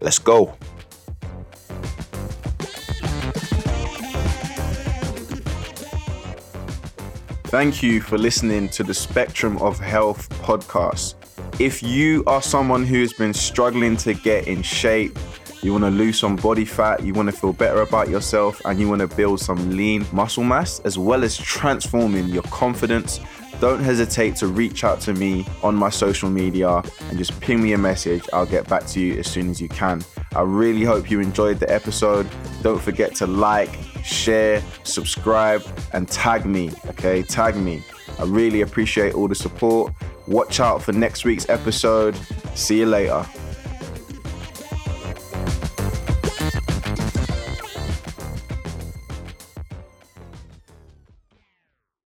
Let's 0.00 0.18
go. 0.18 0.56
Thank 7.48 7.82
you 7.82 8.02
for 8.02 8.18
listening 8.18 8.68
to 8.68 8.82
the 8.82 8.92
Spectrum 8.92 9.56
of 9.58 9.80
Health 9.80 10.28
podcast. 10.42 11.14
If 11.58 11.82
you 11.82 12.22
are 12.26 12.42
someone 12.42 12.84
who 12.84 13.00
has 13.00 13.14
been 13.14 13.32
struggling 13.32 13.96
to 13.98 14.12
get 14.12 14.46
in 14.46 14.60
shape, 14.60 15.18
you 15.62 15.72
want 15.72 15.84
to 15.84 15.90
lose 15.90 16.18
some 16.18 16.36
body 16.36 16.64
fat, 16.64 17.02
you 17.02 17.12
want 17.12 17.28
to 17.30 17.36
feel 17.36 17.52
better 17.52 17.82
about 17.82 18.08
yourself, 18.08 18.60
and 18.64 18.78
you 18.78 18.88
want 18.88 19.00
to 19.00 19.08
build 19.08 19.40
some 19.40 19.76
lean 19.76 20.06
muscle 20.12 20.44
mass, 20.44 20.80
as 20.80 20.98
well 20.98 21.24
as 21.24 21.36
transforming 21.36 22.28
your 22.28 22.44
confidence, 22.44 23.20
don't 23.60 23.80
hesitate 23.80 24.36
to 24.36 24.46
reach 24.46 24.84
out 24.84 25.00
to 25.00 25.12
me 25.14 25.44
on 25.64 25.74
my 25.74 25.90
social 25.90 26.30
media 26.30 26.80
and 27.08 27.18
just 27.18 27.38
ping 27.40 27.60
me 27.60 27.72
a 27.72 27.78
message. 27.78 28.22
I'll 28.32 28.46
get 28.46 28.68
back 28.68 28.86
to 28.88 29.00
you 29.00 29.18
as 29.18 29.26
soon 29.26 29.50
as 29.50 29.60
you 29.60 29.68
can. 29.68 30.04
I 30.36 30.42
really 30.42 30.84
hope 30.84 31.10
you 31.10 31.18
enjoyed 31.20 31.58
the 31.58 31.72
episode. 31.72 32.28
Don't 32.62 32.80
forget 32.80 33.16
to 33.16 33.26
like, 33.26 33.70
share, 34.04 34.62
subscribe, 34.84 35.64
and 35.92 36.08
tag 36.08 36.46
me. 36.46 36.70
Okay, 36.90 37.22
tag 37.22 37.56
me. 37.56 37.82
I 38.18 38.24
really 38.24 38.60
appreciate 38.60 39.14
all 39.14 39.26
the 39.26 39.34
support. 39.34 39.92
Watch 40.28 40.60
out 40.60 40.82
for 40.82 40.92
next 40.92 41.24
week's 41.24 41.48
episode. 41.48 42.16
See 42.54 42.78
you 42.78 42.86
later. 42.86 43.26